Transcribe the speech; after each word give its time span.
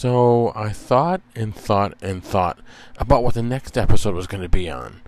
So 0.00 0.52
I 0.54 0.68
thought 0.68 1.22
and 1.34 1.52
thought 1.52 1.94
and 2.00 2.22
thought 2.22 2.60
about 2.98 3.24
what 3.24 3.34
the 3.34 3.42
next 3.42 3.76
episode 3.76 4.14
was 4.14 4.28
going 4.28 4.44
to 4.44 4.48
be 4.48 4.70
on. 4.70 5.00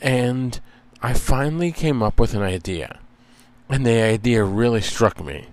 And 0.00 0.60
I 1.00 1.14
finally 1.14 1.70
came 1.70 2.02
up 2.02 2.18
with 2.18 2.34
an 2.34 2.42
idea. 2.42 2.98
And 3.68 3.86
the 3.86 4.02
idea 4.02 4.42
really 4.42 4.80
struck 4.80 5.24
me. 5.24 5.50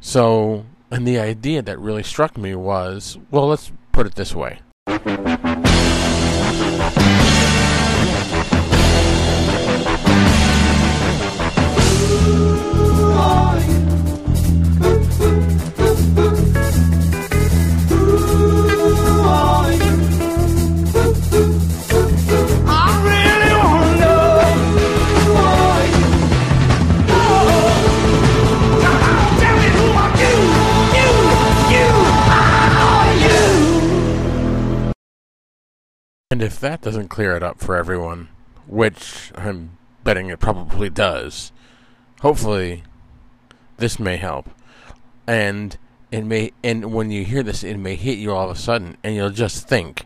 So, 0.00 0.64
and 0.90 1.06
the 1.06 1.18
idea 1.18 1.60
that 1.60 1.78
really 1.78 2.02
struck 2.02 2.38
me 2.38 2.54
was 2.54 3.18
well, 3.30 3.48
let's 3.48 3.70
put 3.92 4.06
it 4.06 4.14
this 4.14 4.34
way. 4.34 4.60
If 36.52 36.60
that 36.60 36.82
doesn't 36.82 37.08
clear 37.08 37.34
it 37.34 37.42
up 37.42 37.58
for 37.58 37.76
everyone, 37.76 38.28
which 38.66 39.32
I'm 39.34 39.78
betting 40.04 40.28
it 40.28 40.38
probably 40.38 40.90
does, 40.90 41.50
hopefully 42.20 42.82
this 43.78 43.98
may 43.98 44.18
help. 44.18 44.50
And 45.26 45.78
it 46.10 46.26
may 46.26 46.52
and 46.62 46.92
when 46.92 47.10
you 47.10 47.24
hear 47.24 47.42
this 47.42 47.64
it 47.64 47.78
may 47.78 47.96
hit 47.96 48.18
you 48.18 48.32
all 48.34 48.50
of 48.50 48.56
a 48.56 48.60
sudden 48.60 48.98
and 49.02 49.14
you'll 49.14 49.30
just 49.30 49.66
think 49.66 50.04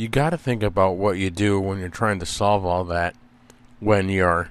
you 0.00 0.08
got 0.08 0.30
to 0.30 0.38
think 0.38 0.62
about 0.62 0.96
what 0.96 1.18
you 1.18 1.28
do 1.28 1.60
when 1.60 1.78
you're 1.78 1.90
trying 1.90 2.18
to 2.18 2.24
solve 2.24 2.64
all 2.64 2.84
that 2.84 3.14
when 3.80 4.08
you're 4.08 4.48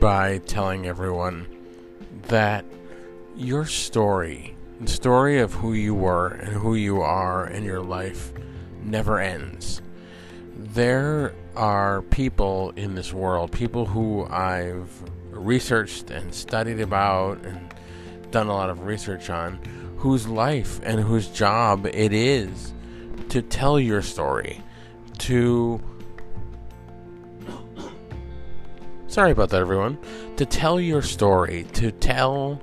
by 0.00 0.38
telling 0.38 0.86
everyone 0.86 1.46
that 2.28 2.64
your 3.36 3.66
story, 3.66 4.56
the 4.80 4.88
story 4.88 5.38
of 5.40 5.52
who 5.52 5.74
you 5.74 5.94
were 5.94 6.28
and 6.28 6.54
who 6.54 6.74
you 6.74 7.02
are 7.02 7.46
in 7.46 7.64
your 7.64 7.82
life, 7.82 8.32
never 8.82 9.20
ends. 9.20 9.82
There 10.56 11.34
are 11.54 12.00
people 12.02 12.72
in 12.76 12.94
this 12.94 13.12
world, 13.12 13.52
people 13.52 13.84
who 13.84 14.26
I've 14.26 14.90
researched 15.30 16.10
and 16.10 16.34
studied 16.34 16.80
about 16.80 17.44
and 17.44 17.74
done 18.30 18.46
a 18.46 18.54
lot 18.54 18.70
of 18.70 18.86
research 18.86 19.28
on, 19.28 19.58
whose 19.98 20.26
life 20.26 20.80
and 20.82 20.98
whose 20.98 21.28
job 21.28 21.86
it 21.86 22.12
is 22.14 22.72
to 23.28 23.42
tell 23.42 23.78
your 23.78 24.00
story, 24.00 24.62
to 25.18 25.80
Sorry 29.10 29.32
about 29.32 29.48
that, 29.48 29.60
everyone. 29.60 29.98
To 30.36 30.46
tell 30.46 30.80
your 30.80 31.02
story, 31.02 31.64
to 31.72 31.90
tell 31.90 32.62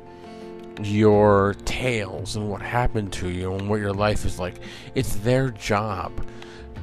your 0.81 1.55
tales 1.65 2.37
and 2.37 2.49
what 2.49 2.61
happened 2.61 3.11
to 3.13 3.27
you 3.27 3.53
and 3.53 3.69
what 3.69 3.81
your 3.81 3.91
life 3.91 4.23
is 4.23 4.39
like, 4.39 4.61
it's 4.95 5.17
their 5.17 5.49
job 5.49 6.25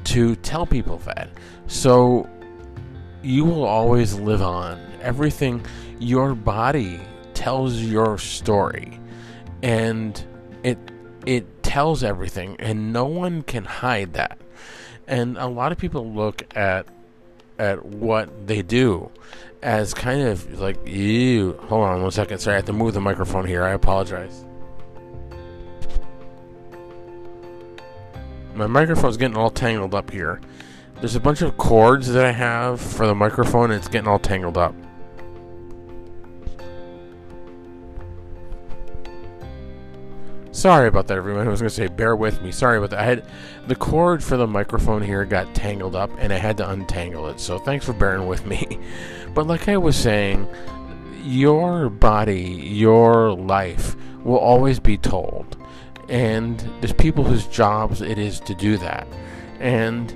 to 0.03 0.35
tell 0.35 0.67
people 0.67 0.99
that. 0.99 1.31
So 1.65 2.29
you 3.23 3.43
will 3.43 3.65
always 3.65 4.13
live 4.13 4.43
on. 4.43 4.79
Everything, 5.01 5.65
your 5.97 6.35
body 6.35 6.99
tells 7.33 7.81
your 7.81 8.19
story, 8.19 8.99
and 9.63 10.23
it 10.61 10.77
it 11.25 11.63
tells 11.63 12.03
everything, 12.03 12.55
and 12.59 12.93
no 12.93 13.05
one 13.05 13.41
can 13.41 13.65
hide 13.65 14.13
that. 14.13 14.37
And 15.07 15.39
a 15.39 15.47
lot 15.47 15.71
of 15.71 15.79
people 15.79 16.13
look 16.13 16.55
at 16.55 16.85
at 17.57 17.85
what 17.85 18.47
they 18.47 18.61
do 18.61 19.09
as 19.61 19.93
kind 19.93 20.21
of 20.21 20.59
like 20.59 20.87
ew. 20.87 21.53
Hold 21.63 21.85
on 21.85 22.01
one 22.01 22.11
second. 22.11 22.39
Sorry, 22.39 22.55
I 22.55 22.57
have 22.57 22.65
to 22.65 22.73
move 22.73 22.93
the 22.93 23.01
microphone 23.01 23.45
here. 23.45 23.63
I 23.63 23.71
apologize. 23.71 24.45
My 28.53 28.67
microphone's 28.67 29.17
getting 29.17 29.35
all 29.35 29.49
tangled 29.49 29.93
up 29.93 30.11
here. 30.11 30.39
There's 30.99 31.15
a 31.15 31.19
bunch 31.19 31.41
of 31.41 31.57
cords 31.57 32.07
that 32.13 32.23
I 32.23 32.31
have 32.31 32.79
for 32.79 33.05
the 33.05 33.15
microphone, 33.15 33.71
and 33.71 33.79
it's 33.79 33.89
getting 33.89 34.07
all 34.07 34.19
tangled 34.19 34.57
up. 34.57 34.73
Sorry 40.55 40.87
about 40.87 41.07
that, 41.07 41.17
everyone. 41.17 41.45
I 41.45 41.51
was 41.51 41.59
going 41.59 41.69
to 41.69 41.75
say, 41.75 41.87
bear 41.87 42.15
with 42.15 42.41
me. 42.41 42.49
Sorry 42.49 42.77
about 42.77 42.91
that. 42.91 42.99
I 42.99 43.03
had 43.03 43.25
the 43.67 43.75
cord 43.75 44.23
for 44.23 44.37
the 44.37 44.47
microphone 44.47 45.01
here 45.01 45.25
got 45.25 45.53
tangled 45.53 45.97
up, 45.97 46.09
and 46.17 46.31
I 46.31 46.37
had 46.37 46.55
to 46.57 46.69
untangle 46.69 47.27
it. 47.27 47.41
So 47.41 47.59
thanks 47.59 47.85
for 47.85 47.91
bearing 47.91 48.25
with 48.25 48.45
me. 48.45 48.79
But 49.33 49.47
like 49.47 49.67
I 49.67 49.75
was 49.75 49.97
saying, 49.97 50.47
your 51.21 51.89
body, 51.89 52.41
your 52.41 53.33
life 53.33 53.97
will 54.23 54.37
always 54.37 54.79
be 54.79 54.97
told, 54.97 55.57
and 56.07 56.57
there's 56.79 56.93
people 56.93 57.25
whose 57.25 57.45
jobs 57.47 58.01
it 58.01 58.17
is 58.17 58.39
to 58.39 58.55
do 58.55 58.77
that, 58.77 59.05
and 59.59 60.15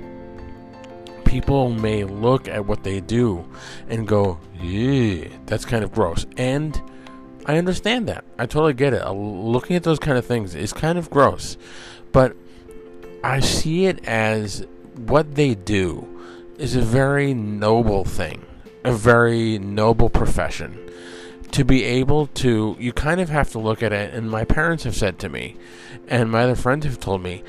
people 1.26 1.68
may 1.68 2.04
look 2.04 2.48
at 2.48 2.64
what 2.64 2.82
they 2.82 3.00
do 3.00 3.44
and 3.90 4.08
go, 4.08 4.38
"Yeah, 4.58 5.28
that's 5.44 5.66
kind 5.66 5.84
of 5.84 5.92
gross," 5.92 6.24
and 6.38 6.80
I 7.46 7.56
understand 7.56 8.08
that. 8.08 8.24
I 8.38 8.46
totally 8.46 8.74
get 8.74 8.92
it. 8.92 9.08
Looking 9.08 9.76
at 9.76 9.82
those 9.82 9.98
kind 9.98 10.18
of 10.18 10.26
things 10.26 10.54
is 10.54 10.72
kind 10.72 10.98
of 10.98 11.10
gross. 11.10 11.56
But 12.12 12.36
I 13.24 13.40
see 13.40 13.86
it 13.86 14.04
as 14.06 14.66
what 14.96 15.34
they 15.34 15.54
do 15.54 16.06
is 16.58 16.76
a 16.76 16.82
very 16.82 17.32
noble 17.34 18.04
thing, 18.04 18.44
a 18.84 18.92
very 18.92 19.58
noble 19.58 20.10
profession. 20.10 20.78
To 21.52 21.64
be 21.64 21.82
able 21.84 22.28
to, 22.28 22.76
you 22.78 22.92
kind 22.92 23.20
of 23.20 23.28
have 23.28 23.50
to 23.52 23.58
look 23.58 23.82
at 23.82 23.92
it, 23.92 24.14
and 24.14 24.30
my 24.30 24.44
parents 24.44 24.84
have 24.84 24.94
said 24.94 25.18
to 25.20 25.28
me, 25.28 25.56
and 26.06 26.30
my 26.30 26.44
other 26.44 26.54
friends 26.54 26.84
have 26.86 27.00
told 27.00 27.22
me, 27.22 27.42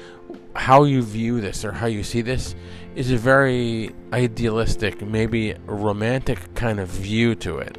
how 0.55 0.83
you 0.83 1.01
view 1.01 1.39
this 1.39 1.63
or 1.63 1.71
how 1.71 1.85
you 1.85 2.03
see 2.03 2.21
this 2.21 2.55
is 2.95 3.11
a 3.11 3.17
very 3.17 3.91
idealistic, 4.11 5.01
maybe 5.01 5.55
romantic 5.65 6.53
kind 6.55 6.79
of 6.79 6.89
view 6.89 7.35
to 7.35 7.59
it. 7.59 7.77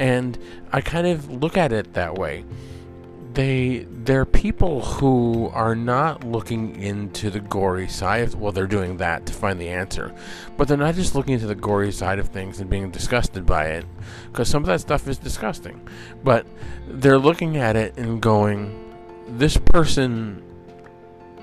And 0.00 0.38
I 0.72 0.80
kind 0.80 1.06
of 1.06 1.30
look 1.30 1.56
at 1.58 1.72
it 1.72 1.92
that 1.92 2.14
way. 2.16 2.44
they 3.34 3.86
they're 4.04 4.24
people 4.24 4.80
who 4.82 5.50
are 5.52 5.76
not 5.76 6.24
looking 6.24 6.74
into 6.76 7.30
the 7.30 7.40
gory 7.40 7.88
side. 7.88 8.34
Well, 8.34 8.52
they're 8.52 8.66
doing 8.66 8.96
that 8.96 9.26
to 9.26 9.32
find 9.32 9.60
the 9.60 9.68
answer, 9.68 10.12
but 10.56 10.66
they're 10.68 10.76
not 10.76 10.94
just 10.94 11.14
looking 11.14 11.34
into 11.34 11.46
the 11.46 11.54
gory 11.54 11.92
side 11.92 12.18
of 12.18 12.28
things 12.28 12.60
and 12.60 12.68
being 12.68 12.90
disgusted 12.90 13.46
by 13.46 13.66
it, 13.66 13.86
because 14.26 14.48
some 14.48 14.62
of 14.62 14.66
that 14.66 14.80
stuff 14.80 15.06
is 15.06 15.18
disgusting. 15.18 15.80
But 16.24 16.46
they're 16.88 17.18
looking 17.18 17.56
at 17.56 17.76
it 17.76 17.96
and 17.96 18.20
going, 18.20 18.74
"This 19.28 19.56
person 19.56 20.42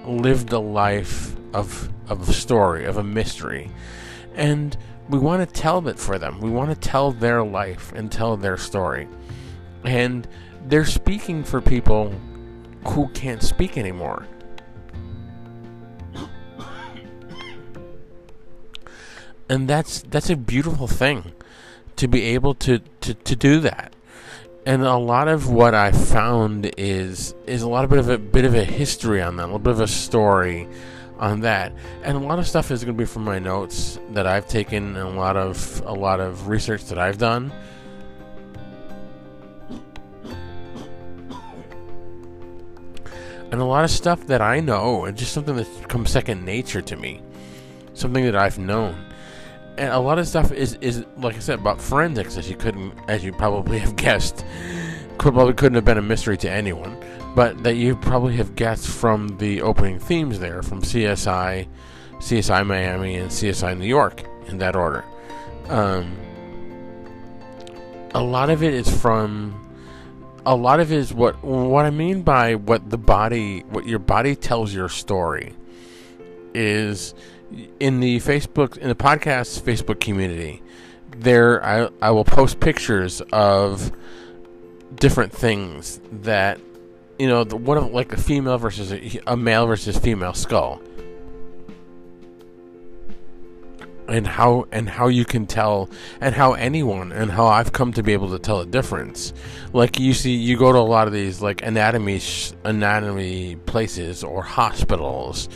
lived 0.06 0.52
a 0.52 0.60
life 0.60 1.36
of 1.54 1.90
of 2.10 2.28
a 2.28 2.34
story, 2.34 2.86
of 2.86 2.98
a 2.98 3.04
mystery, 3.04 3.70
and 4.36 4.76
we 5.10 5.20
want 5.20 5.48
to 5.48 5.62
tell 5.62 5.88
it 5.88 6.00
for 6.00 6.20
them. 6.20 6.40
We 6.40 6.50
want 6.50 6.70
to 6.70 6.76
tell 6.76 7.12
their 7.12 7.44
life 7.44 7.94
and 7.96 8.12
tell 8.12 8.38
their 8.38 8.58
story, 8.58 9.08
and." 9.84 10.28
they're 10.68 10.86
speaking 10.86 11.44
for 11.44 11.62
people 11.62 12.14
who 12.88 13.08
can't 13.10 13.42
speak 13.42 13.78
anymore. 13.78 14.28
And 19.50 19.70
that's 19.70 20.02
that's 20.02 20.30
a 20.30 20.36
beautiful 20.36 20.88
thing 20.88 21.32
to 21.96 22.10
be 22.10 22.24
able 22.24 22.54
to, 22.56 22.80
to, 23.00 23.14
to 23.14 23.36
do 23.36 23.62
that. 23.62 23.96
And 24.66 24.84
a 24.84 24.98
lot 24.98 25.30
of 25.30 25.50
what 25.50 25.74
I 25.74 25.94
found 25.94 26.70
is 26.78 27.34
is 27.46 27.62
a 27.62 27.70
lot 27.70 27.86
of 27.86 27.90
bit 27.90 28.00
of 28.00 28.10
a 28.10 28.18
bit 28.18 28.44
of 28.44 28.54
a 28.54 28.66
history 28.66 29.22
on 29.22 29.38
that, 29.38 29.44
a 29.44 29.46
little 29.46 29.60
bit 29.60 29.72
of 29.72 29.80
a 29.80 29.88
story 29.88 30.68
on 31.20 31.42
that. 31.42 31.74
And 32.04 32.18
a 32.18 32.20
lot 32.20 32.40
of 32.40 32.48
stuff 32.48 32.72
is 32.72 32.84
going 32.84 32.96
to 32.96 33.02
be 33.02 33.06
from 33.06 33.24
my 33.24 33.40
notes 33.40 34.00
that 34.12 34.28
I've 34.28 34.48
taken 34.48 34.96
and 34.96 34.98
a 34.98 35.20
lot 35.20 35.38
of 35.38 35.82
a 35.86 35.94
lot 35.94 36.20
of 36.20 36.48
research 36.48 36.86
that 36.86 36.98
I've 36.98 37.18
done 37.18 37.52
and 43.52 43.62
a 43.62 43.66
lot 43.66 43.84
of 43.84 43.90
stuff 43.90 44.28
that 44.28 44.42
I 44.42 44.60
know, 44.60 45.06
and 45.06 45.18
just 45.18 45.34
something 45.34 45.56
that's 45.56 45.70
become 45.70 46.06
second 46.06 46.44
nature 46.44 46.82
to 46.82 46.96
me, 46.96 47.22
something 47.94 48.26
that 48.26 48.36
I've 48.36 48.60
known. 48.60 48.96
And 49.78 49.90
a 49.94 50.00
lot 50.00 50.20
of 50.20 50.28
stuff 50.28 50.52
is, 50.52 50.74
is 50.82 51.06
like 51.18 51.36
I 51.36 51.40
said 51.40 51.60
about 51.60 51.80
forensics, 51.80 52.38
as 52.38 52.50
you 52.50 52.58
couldn't, 52.58 52.94
as 53.08 53.24
you 53.24 53.32
probably 53.32 53.80
have 53.86 53.96
guessed, 53.96 54.46
could, 55.18 55.34
probably 55.34 55.54
couldn't 55.54 55.76
have 55.76 55.86
been 55.86 55.98
a 55.98 56.02
mystery 56.02 56.38
to 56.38 56.50
anyone, 56.50 57.02
but 57.38 57.64
that 57.64 57.76
you 57.76 57.96
probably 57.96 58.36
have 58.36 58.56
guessed 58.56 58.88
from 58.88 59.38
the 59.38 59.62
opening 59.62 60.00
themes 60.00 60.40
there, 60.40 60.64
from 60.64 60.82
CSI, 60.82 61.68
CSI 62.14 62.66
Miami, 62.66 63.18
and 63.18 63.30
CSI 63.30 63.78
New 63.78 63.86
York, 63.86 64.24
in 64.48 64.58
that 64.58 64.76
order. 64.76 65.06
Um, 65.70 66.18
a 68.16 68.24
lot 68.24 68.50
of 68.50 68.64
it 68.64 68.74
is 68.74 68.90
from 68.90 69.54
a 70.48 70.56
lot 70.56 70.80
of 70.80 70.92
it 70.92 70.98
is 70.98 71.14
what 71.14 71.44
what 71.44 71.86
I 71.86 71.92
mean 71.92 72.24
by 72.24 72.56
what 72.56 72.90
the 72.90 72.98
body 72.98 73.60
what 73.70 73.86
your 73.86 74.00
body 74.00 74.36
tells 74.36 74.74
your 74.74 74.90
story 74.90 75.54
is 76.56 77.14
in 77.80 78.00
the 78.00 78.18
Facebook 78.18 78.78
in 78.78 78.88
the 78.90 78.96
podcast 78.96 79.62
Facebook 79.62 80.00
community 80.00 80.64
there 81.12 81.64
I, 81.64 81.90
I 82.02 82.10
will 82.12 82.24
post 82.24 82.60
pictures 82.60 83.22
of 83.32 83.92
different 84.96 85.34
things 85.34 86.00
that 86.12 86.60
you 87.20 87.28
know 87.28 87.44
the 87.44 87.58
one 87.58 87.78
of 87.78 87.92
like 87.92 88.14
a 88.14 88.18
female 88.18 88.58
versus 88.58 88.92
a, 88.92 89.20
a 89.28 89.38
male 89.38 89.66
versus 89.66 89.98
female 89.98 90.34
skull 90.34 90.82
and 94.08 94.26
how 94.26 94.68
and 94.72 94.90
how 94.90 95.08
you 95.08 95.26
can 95.26 95.46
tell 95.46 95.90
and 96.22 96.34
how 96.34 96.54
anyone 96.54 97.12
and 97.12 97.32
how 97.32 97.48
I've 97.48 97.74
come 97.74 97.92
to 97.94 98.04
be 98.04 98.14
able 98.14 98.30
to 98.32 98.40
tell 98.40 98.62
a 98.62 98.66
difference. 98.66 99.34
Like 99.74 100.00
you 100.00 100.14
see, 100.14 100.34
you 100.36 100.58
go 100.58 100.72
to 100.72 100.78
a 100.78 100.80
lot 100.80 101.08
of 101.08 101.14
these 101.14 101.42
like 101.42 101.64
anatomy 101.64 102.20
sh- 102.20 102.54
anatomy 102.64 103.58
places 103.66 104.24
or 104.24 104.44
hospitals 104.44 105.50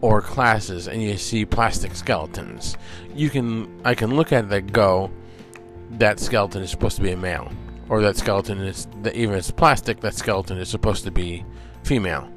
or 0.00 0.20
classes, 0.20 0.88
and 0.88 1.00
you 1.02 1.16
see 1.16 1.44
plastic 1.44 1.94
skeletons. 1.94 2.76
You 3.14 3.30
can 3.30 3.80
I 3.84 3.94
can 3.94 4.16
look 4.16 4.32
at 4.32 4.44
it 4.44 4.52
and 4.52 4.72
go, 4.72 5.10
that 5.92 6.18
skeleton 6.18 6.62
is 6.62 6.70
supposed 6.70 6.96
to 6.96 7.02
be 7.02 7.12
a 7.12 7.16
male, 7.16 7.52
or 7.88 8.00
that 8.02 8.16
skeleton 8.16 8.58
is 8.58 8.86
even 9.14 9.34
if 9.34 9.40
it's 9.40 9.50
plastic, 9.50 10.00
that 10.00 10.14
skeleton 10.14 10.58
is 10.58 10.68
supposed 10.68 11.04
to 11.04 11.10
be 11.10 11.44
female. 11.82 12.30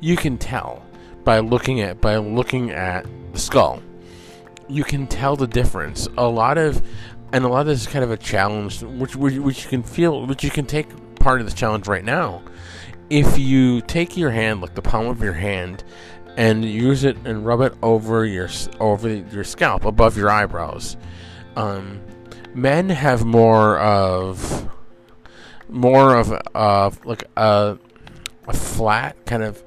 You 0.00 0.16
can 0.16 0.38
tell 0.38 0.84
by 1.24 1.40
looking 1.40 1.80
at 1.80 2.00
by 2.00 2.16
looking 2.16 2.70
at 2.70 3.06
the 3.32 3.38
skull 3.38 3.82
you 4.70 4.84
can 4.84 5.06
tell 5.06 5.36
the 5.36 5.46
difference. 5.46 6.08
A 6.16 6.26
lot 6.26 6.56
of, 6.56 6.82
and 7.32 7.44
a 7.44 7.48
lot 7.48 7.62
of 7.62 7.66
this 7.66 7.82
is 7.82 7.86
kind 7.86 8.04
of 8.04 8.10
a 8.10 8.16
challenge, 8.16 8.82
which 8.82 9.16
which 9.16 9.64
you 9.64 9.68
can 9.68 9.82
feel, 9.82 10.26
which 10.26 10.44
you 10.44 10.50
can 10.50 10.66
take 10.66 10.88
part 11.16 11.40
of 11.40 11.48
the 11.48 11.54
challenge 11.54 11.88
right 11.88 12.04
now. 12.04 12.42
If 13.10 13.38
you 13.38 13.80
take 13.82 14.16
your 14.16 14.30
hand, 14.30 14.60
like 14.60 14.74
the 14.74 14.82
palm 14.82 15.06
of 15.06 15.22
your 15.22 15.32
hand, 15.32 15.84
and 16.36 16.64
use 16.64 17.04
it 17.04 17.16
and 17.24 17.44
rub 17.44 17.60
it 17.60 17.74
over 17.82 18.24
your 18.24 18.48
over 18.78 19.08
your 19.08 19.44
scalp, 19.44 19.84
above 19.84 20.16
your 20.16 20.30
eyebrows, 20.30 20.96
um, 21.56 22.00
men 22.54 22.88
have 22.88 23.24
more 23.24 23.78
of 23.78 24.68
more 25.70 26.16
of 26.16 26.32
uh, 26.54 26.90
like 27.04 27.24
a 27.36 27.78
a 28.48 28.52
flat 28.52 29.16
kind 29.26 29.42
of 29.42 29.62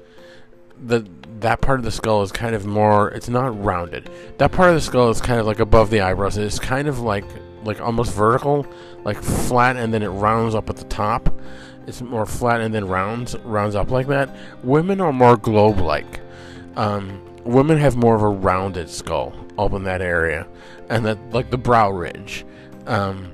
the 0.84 1.06
that 1.40 1.60
part 1.60 1.78
of 1.78 1.84
the 1.84 1.90
skull 1.90 2.22
is 2.22 2.32
kind 2.32 2.54
of 2.54 2.66
more 2.66 3.10
it's 3.10 3.28
not 3.28 3.62
rounded. 3.62 4.10
That 4.38 4.52
part 4.52 4.70
of 4.70 4.76
the 4.76 4.80
skull 4.80 5.10
is 5.10 5.20
kind 5.20 5.40
of 5.40 5.46
like 5.46 5.58
above 5.58 5.90
the 5.90 6.00
eyebrows. 6.00 6.36
It's 6.36 6.58
kind 6.58 6.88
of 6.88 7.00
like 7.00 7.24
like 7.64 7.80
almost 7.80 8.12
vertical 8.12 8.66
like 9.04 9.22
flat 9.22 9.76
and 9.76 9.92
then 9.92 10.02
it 10.02 10.08
rounds 10.08 10.54
up 10.54 10.70
at 10.70 10.76
the 10.76 10.84
top. 10.84 11.28
It's 11.86 12.00
more 12.00 12.26
flat 12.26 12.60
and 12.60 12.74
then 12.74 12.86
rounds 12.86 13.36
rounds 13.38 13.74
up 13.74 13.90
like 13.90 14.06
that. 14.08 14.34
Women 14.62 15.00
are 15.00 15.12
more 15.12 15.36
globe 15.36 15.80
like 15.80 16.20
um, 16.76 17.20
women 17.44 17.78
have 17.78 17.96
more 17.96 18.14
of 18.14 18.22
a 18.22 18.28
rounded 18.28 18.88
skull 18.88 19.34
up 19.58 19.72
in 19.72 19.84
that 19.84 20.02
area 20.02 20.46
and 20.88 21.04
that 21.04 21.18
like 21.32 21.50
the 21.50 21.58
brow 21.58 21.90
ridge. 21.90 22.44
Um, 22.86 23.32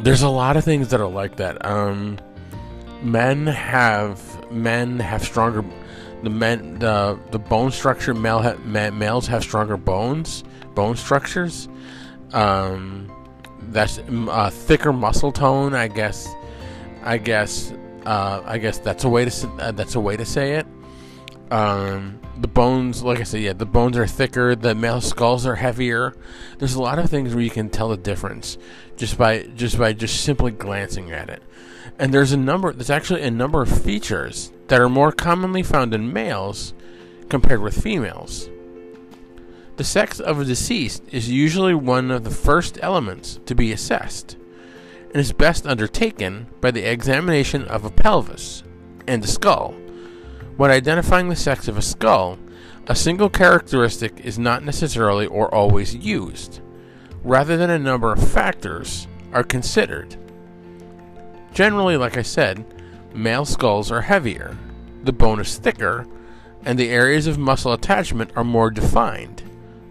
there's 0.00 0.22
a 0.22 0.28
lot 0.28 0.56
of 0.56 0.64
things 0.64 0.88
that 0.88 1.00
are 1.00 1.08
like 1.08 1.36
that. 1.36 1.64
Um, 1.64 2.18
men 3.02 3.46
have 3.46 4.50
men 4.50 4.98
have 4.98 5.22
stronger 5.22 5.64
the 6.22 6.30
men 6.30 6.78
the 6.78 7.18
the 7.30 7.38
bone 7.38 7.70
structure 7.70 8.14
male 8.14 8.40
ha, 8.40 8.54
males 8.64 9.26
have 9.26 9.42
stronger 9.42 9.76
bones 9.76 10.44
bone 10.74 10.96
structures. 10.96 11.68
Um, 12.32 13.10
that's 13.70 13.98
a 14.08 14.50
thicker 14.50 14.92
muscle 14.92 15.32
tone 15.32 15.74
i 15.74 15.88
guess. 15.88 16.28
I 17.04 17.18
guess 17.18 17.72
uh, 18.06 18.42
i 18.44 18.58
guess 18.58 18.78
that's 18.78 19.04
a 19.04 19.08
way 19.08 19.24
to 19.24 19.48
uh, 19.58 19.72
that's 19.72 19.96
a 19.96 20.00
way 20.00 20.16
to 20.16 20.24
say 20.24 20.54
it 20.54 20.66
um, 21.52 22.20
the 22.38 22.48
bones 22.48 23.02
like 23.02 23.20
i 23.20 23.22
said 23.22 23.40
yeah 23.40 23.52
the 23.52 23.66
bones 23.66 23.96
are 23.96 24.06
thicker 24.06 24.56
the 24.56 24.74
male 24.74 25.00
skulls 25.00 25.46
are 25.46 25.56
heavier 25.56 26.14
there's 26.58 26.74
a 26.74 26.82
lot 26.82 26.98
of 26.98 27.10
things 27.10 27.34
where 27.34 27.44
you 27.44 27.50
can 27.50 27.68
tell 27.68 27.88
the 27.88 27.96
difference 27.96 28.56
just 28.96 29.18
by 29.18 29.42
just 29.54 29.78
by 29.78 29.92
just 29.92 30.22
simply 30.22 30.50
glancing 30.50 31.12
at 31.12 31.28
it 31.28 31.42
and 31.98 32.12
there's 32.12 32.32
a 32.32 32.36
number 32.36 32.72
there's 32.72 32.90
actually 32.90 33.22
a 33.22 33.30
number 33.30 33.62
of 33.62 33.82
features 33.82 34.52
that 34.68 34.80
are 34.80 34.88
more 34.88 35.12
commonly 35.12 35.62
found 35.62 35.92
in 35.92 36.12
males 36.12 36.72
compared 37.28 37.62
with 37.62 37.82
females. 37.82 38.50
The 39.76 39.84
sex 39.84 40.20
of 40.20 40.38
a 40.38 40.44
deceased 40.44 41.02
is 41.10 41.30
usually 41.30 41.74
one 41.74 42.10
of 42.10 42.24
the 42.24 42.30
first 42.30 42.78
elements 42.82 43.40
to 43.46 43.54
be 43.54 43.72
assessed 43.72 44.36
and 45.06 45.16
is 45.16 45.32
best 45.32 45.66
undertaken 45.66 46.46
by 46.60 46.70
the 46.70 46.90
examination 46.90 47.64
of 47.64 47.84
a 47.84 47.90
pelvis 47.90 48.62
and 49.06 49.24
a 49.24 49.26
skull. 49.26 49.74
When 50.56 50.70
identifying 50.70 51.28
the 51.28 51.36
sex 51.36 51.68
of 51.68 51.76
a 51.76 51.82
skull, 51.82 52.38
a 52.86 52.94
single 52.94 53.30
characteristic 53.30 54.20
is 54.20 54.38
not 54.38 54.64
necessarily 54.64 55.26
or 55.26 55.52
always 55.54 55.94
used. 55.94 56.60
Rather 57.24 57.56
than 57.56 57.70
a 57.70 57.78
number 57.78 58.12
of 58.12 58.32
factors 58.32 59.06
are 59.32 59.44
considered. 59.44 60.16
Generally, 61.54 61.96
like 61.96 62.16
I 62.16 62.22
said, 62.22 62.64
Male 63.14 63.44
skulls 63.44 63.90
are 63.90 64.00
heavier, 64.00 64.56
the 65.04 65.12
bone 65.12 65.38
is 65.40 65.58
thicker, 65.58 66.06
and 66.64 66.78
the 66.78 66.88
areas 66.88 67.26
of 67.26 67.38
muscle 67.38 67.72
attachment 67.72 68.30
are 68.36 68.44
more 68.44 68.70
defined 68.70 69.42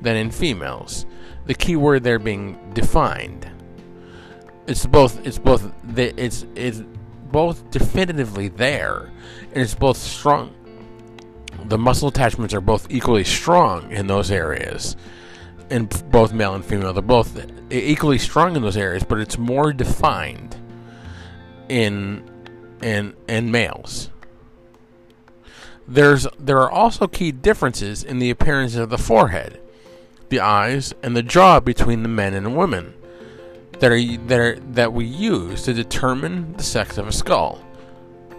than 0.01 0.15
in 0.15 0.31
females. 0.31 1.05
The 1.45 1.53
key 1.53 1.75
word 1.75 2.03
there 2.03 2.19
being 2.19 2.57
defined. 2.73 3.49
It's 4.67 4.85
both. 4.85 5.25
It's 5.25 5.37
both. 5.37 5.71
The, 5.83 6.13
It's 6.21 6.45
it's 6.55 6.83
both 7.31 7.69
definitively 7.71 8.47
there, 8.47 9.11
and 9.53 9.57
it's 9.57 9.75
both 9.75 9.97
strong. 9.97 10.53
The 11.65 11.77
muscle 11.77 12.07
attachments 12.07 12.53
are 12.53 12.61
both 12.61 12.87
equally 12.89 13.23
strong 13.23 13.91
in 13.91 14.07
those 14.07 14.31
areas, 14.31 14.95
in 15.69 15.85
both 16.09 16.33
male 16.33 16.55
and 16.55 16.65
female. 16.65 16.93
They're 16.93 17.01
both 17.01 17.45
equally 17.69 18.17
strong 18.17 18.55
in 18.55 18.61
those 18.61 18.77
areas, 18.77 19.03
but 19.03 19.19
it's 19.19 19.37
more 19.37 19.73
defined 19.73 20.55
in 21.69 22.29
in 22.81 23.15
in 23.27 23.51
males. 23.51 24.09
There's 25.87 26.27
there 26.39 26.59
are 26.59 26.71
also 26.71 27.07
key 27.07 27.31
differences 27.31 28.03
in 28.03 28.19
the 28.19 28.29
appearance 28.29 28.75
of 28.75 28.89
the 28.89 28.97
forehead, 28.97 29.59
the 30.29 30.39
eyes, 30.39 30.93
and 31.03 31.15
the 31.15 31.23
jaw 31.23 31.59
between 31.59 32.03
the 32.03 32.09
men 32.09 32.33
and 32.33 32.55
women 32.55 32.93
that 33.81 33.91
are 33.91 34.17
that 34.27 34.39
are 34.39 34.59
that 34.71 34.93
we 34.93 35.05
use 35.05 35.63
to 35.63 35.73
determine 35.73 36.53
the 36.53 36.63
sex 36.63 36.97
of 36.97 37.07
a 37.07 37.11
skull. 37.11 37.61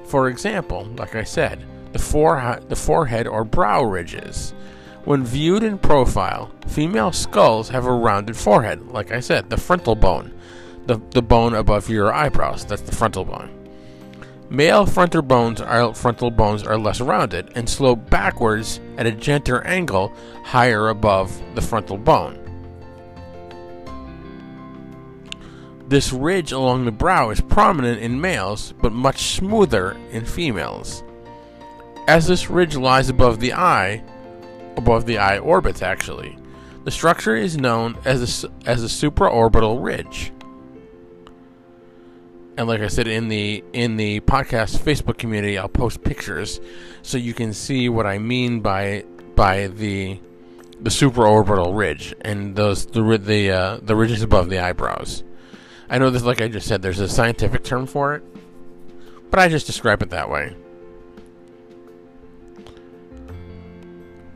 For 0.06 0.28
example, 0.28 0.84
like 0.96 1.14
I 1.16 1.24
said, 1.24 1.64
the, 1.92 1.98
fore- 1.98 2.60
the 2.68 2.76
forehead 2.76 3.26
or 3.26 3.44
brow 3.44 3.82
ridges. 3.82 4.54
When 5.04 5.24
viewed 5.24 5.64
in 5.64 5.78
profile, 5.78 6.52
female 6.68 7.12
skulls 7.12 7.68
have 7.70 7.86
a 7.86 7.92
rounded 7.92 8.36
forehead, 8.36 8.86
like 8.88 9.10
I 9.10 9.20
said, 9.20 9.50
the 9.50 9.56
frontal 9.56 9.96
bone, 9.96 10.32
the, 10.86 11.00
the 11.10 11.22
bone 11.22 11.54
above 11.54 11.88
your 11.88 12.12
eyebrows, 12.12 12.64
that's 12.64 12.82
the 12.82 12.94
frontal 12.94 13.24
bone. 13.24 13.50
Male 14.48 14.86
frontal 14.86 15.22
bones 15.22 15.60
are 15.60 15.94
frontal 15.94 16.30
bones 16.30 16.62
are 16.62 16.78
less 16.78 17.00
rounded 17.00 17.50
and 17.56 17.68
slope 17.68 18.10
backwards 18.10 18.80
at 18.98 19.06
a 19.06 19.12
gentler 19.12 19.66
angle 19.66 20.14
higher 20.44 20.90
above 20.90 21.32
the 21.54 21.62
frontal 21.62 21.98
bone. 21.98 22.41
This 25.92 26.10
ridge 26.10 26.52
along 26.52 26.86
the 26.86 26.90
brow 26.90 27.28
is 27.28 27.42
prominent 27.42 28.00
in 28.00 28.18
males 28.18 28.72
but 28.80 28.94
much 28.94 29.34
smoother 29.34 29.94
in 30.10 30.24
females. 30.24 31.04
As 32.08 32.26
this 32.26 32.48
ridge 32.48 32.76
lies 32.76 33.10
above 33.10 33.40
the 33.40 33.52
eye, 33.52 34.02
above 34.78 35.04
the 35.04 35.18
eye 35.18 35.36
orbits 35.36 35.82
actually, 35.82 36.38
the 36.84 36.90
structure 36.90 37.36
is 37.36 37.58
known 37.58 37.98
as 38.06 38.42
a, 38.42 38.50
as 38.64 38.82
a 38.82 38.86
supraorbital 38.86 39.84
ridge. 39.84 40.32
And 42.56 42.66
like 42.68 42.80
I 42.80 42.88
said 42.88 43.06
in 43.06 43.28
the 43.28 43.62
in 43.74 43.98
the 43.98 44.20
podcast 44.20 44.78
Facebook 44.78 45.18
community, 45.18 45.58
I'll 45.58 45.68
post 45.68 46.02
pictures 46.02 46.58
so 47.02 47.18
you 47.18 47.34
can 47.34 47.52
see 47.52 47.90
what 47.90 48.06
I 48.06 48.16
mean 48.16 48.60
by 48.60 49.04
by 49.36 49.66
the 49.66 50.18
the 50.80 50.88
supraorbital 50.88 51.76
ridge 51.76 52.14
and 52.22 52.56
those 52.56 52.86
the 52.86 53.02
the 53.18 53.50
uh, 53.50 53.78
the 53.82 53.94
ridges 53.94 54.22
above 54.22 54.48
the 54.48 54.58
eyebrows. 54.58 55.22
I 55.92 55.98
know 55.98 56.08
this, 56.08 56.22
like 56.22 56.40
I 56.40 56.48
just 56.48 56.66
said, 56.66 56.80
there's 56.80 57.00
a 57.00 57.08
scientific 57.08 57.64
term 57.64 57.86
for 57.86 58.14
it, 58.14 58.22
but 59.30 59.38
I 59.38 59.48
just 59.48 59.66
describe 59.66 60.00
it 60.00 60.08
that 60.08 60.30
way. 60.30 60.56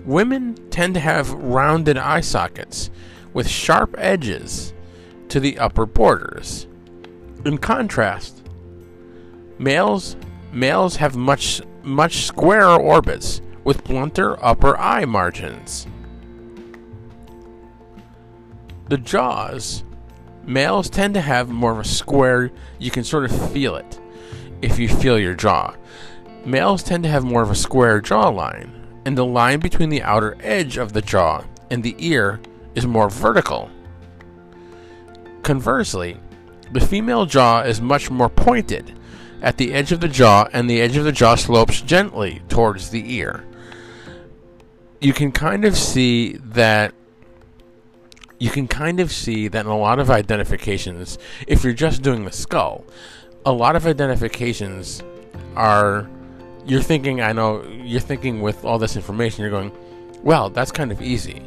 Women 0.05 0.55
tend 0.69 0.93
to 0.93 1.01
have 1.01 1.33
rounded 1.33 1.97
eye 1.97 2.21
sockets 2.21 2.91
with 3.33 3.49
sharp 3.49 3.95
edges 3.97 4.75
to 5.31 5.41
the 5.41 5.59
upper 5.59 5.87
borders. 5.87 6.67
In 7.47 7.57
contrast, 7.57 8.47
males 9.59 10.15
males 10.53 10.97
have 10.97 11.17
much 11.17 11.63
much 11.83 12.27
squarer 12.27 12.79
orbits 12.79 13.41
with 13.65 13.83
blunter 13.83 14.37
upper 14.45 14.77
eye 14.77 15.07
margins. 15.07 15.87
The 18.91 18.99
jaws, 18.99 19.85
males 20.47 20.89
tend 20.89 21.15
to 21.15 21.21
have 21.21 21.49
more 21.49 21.73
of 21.73 21.79
a 21.79 21.85
square, 21.85 22.51
you 22.79 22.91
can 22.91 23.05
sort 23.05 23.25
of 23.25 23.53
feel 23.53 23.77
it 23.77 24.01
if 24.63 24.79
you 24.79 24.89
feel 24.89 25.19
your 25.19 25.35
jaw. 25.35 25.75
Males 26.45 26.83
tend 26.83 27.03
to 27.03 27.11
have 27.11 27.25
more 27.25 27.43
of 27.43 27.51
a 27.51 27.55
square 27.57 28.01
jawline, 28.01 28.71
and 29.05 29.19
the 29.19 29.25
line 29.25 29.61
between 29.61 29.89
the 29.89 30.03
outer 30.03 30.37
edge 30.41 30.77
of 30.77 30.93
the 30.93 31.03
jaw 31.03 31.45
and 31.71 31.83
the 31.83 31.97
ear 31.99 32.41
is 32.75 32.87
more 32.87 33.11
vertical. 33.11 33.71
Conversely, 35.43 36.17
the 36.73 36.81
female 36.81 37.27
jaw 37.27 37.63
is 37.63 37.81
much 37.81 38.11
more 38.11 38.29
pointed 38.29 38.93
at 39.43 39.59
the 39.59 39.73
edge 39.73 39.93
of 39.93 40.01
the 40.01 40.09
jaw, 40.09 40.49
and 40.53 40.69
the 40.69 40.81
edge 40.81 40.97
of 40.97 41.05
the 41.05 41.13
jaw 41.13 41.35
slopes 41.35 41.81
gently 41.83 42.43
towards 42.49 42.91
the 42.91 43.15
ear. 43.15 43.45
You 45.01 45.13
can 45.13 45.31
kind 45.31 45.65
of 45.65 45.77
see 45.77 46.33
that. 46.37 46.95
You 48.39 48.51
can 48.51 48.69
kind 48.69 49.01
of 49.01 49.11
see 49.13 49.49
that 49.49 49.65
in 49.65 49.71
a 49.71 49.79
lot 49.79 49.99
of 49.99 50.11
identifications, 50.11 51.19
if 51.47 51.65
you're 51.65 51.73
just 51.73 52.03
doing 52.03 52.25
the 52.25 52.33
skull, 52.33 52.85
a 53.45 53.53
lot 53.53 53.77
of 53.77 53.87
identifications 53.87 55.03
are. 55.55 56.09
You're 56.67 56.83
thinking, 56.83 57.21
I 57.21 57.33
know, 57.33 57.63
you're 57.63 58.01
thinking 58.01 58.43
with 58.43 58.65
all 58.65 58.77
this 58.77 58.97
information, 58.97 59.43
you're 59.43 59.53
going, 59.53 59.71
well, 60.25 60.51
that's 60.51 60.73
kind 60.73 60.91
of 60.91 61.01
easy. 61.01 61.41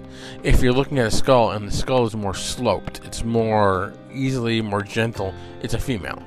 If 0.43 0.61
you're 0.61 0.71
looking 0.71 0.97
at 0.99 1.07
a 1.07 1.11
skull 1.11 1.51
and 1.51 1.67
the 1.67 1.71
skull 1.71 2.05
is 2.05 2.15
more 2.15 2.33
sloped, 2.33 3.01
it's 3.03 3.25
more 3.25 3.93
easily 4.13 4.61
more 4.61 4.81
gentle, 4.81 5.33
it's 5.61 5.73
a 5.73 5.79
female. 5.79 6.23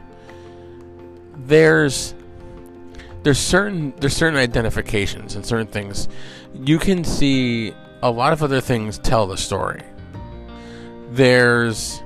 There's 1.46 2.14
there's 3.22 3.38
certain 3.38 3.94
there's 3.98 4.14
certain 4.14 4.38
identifications 4.38 5.36
and 5.36 5.46
certain 5.46 5.68
things 5.68 6.08
you 6.54 6.78
can 6.78 7.04
see 7.04 7.72
a 8.02 8.10
lot 8.10 8.32
of 8.32 8.42
other 8.42 8.60
things 8.60 8.98
tell 8.98 9.26
the 9.26 9.36
story. 9.36 9.80
There's 11.12 12.02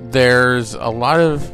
there's 0.00 0.74
a 0.74 0.88
lot 0.88 1.20
of 1.20 1.50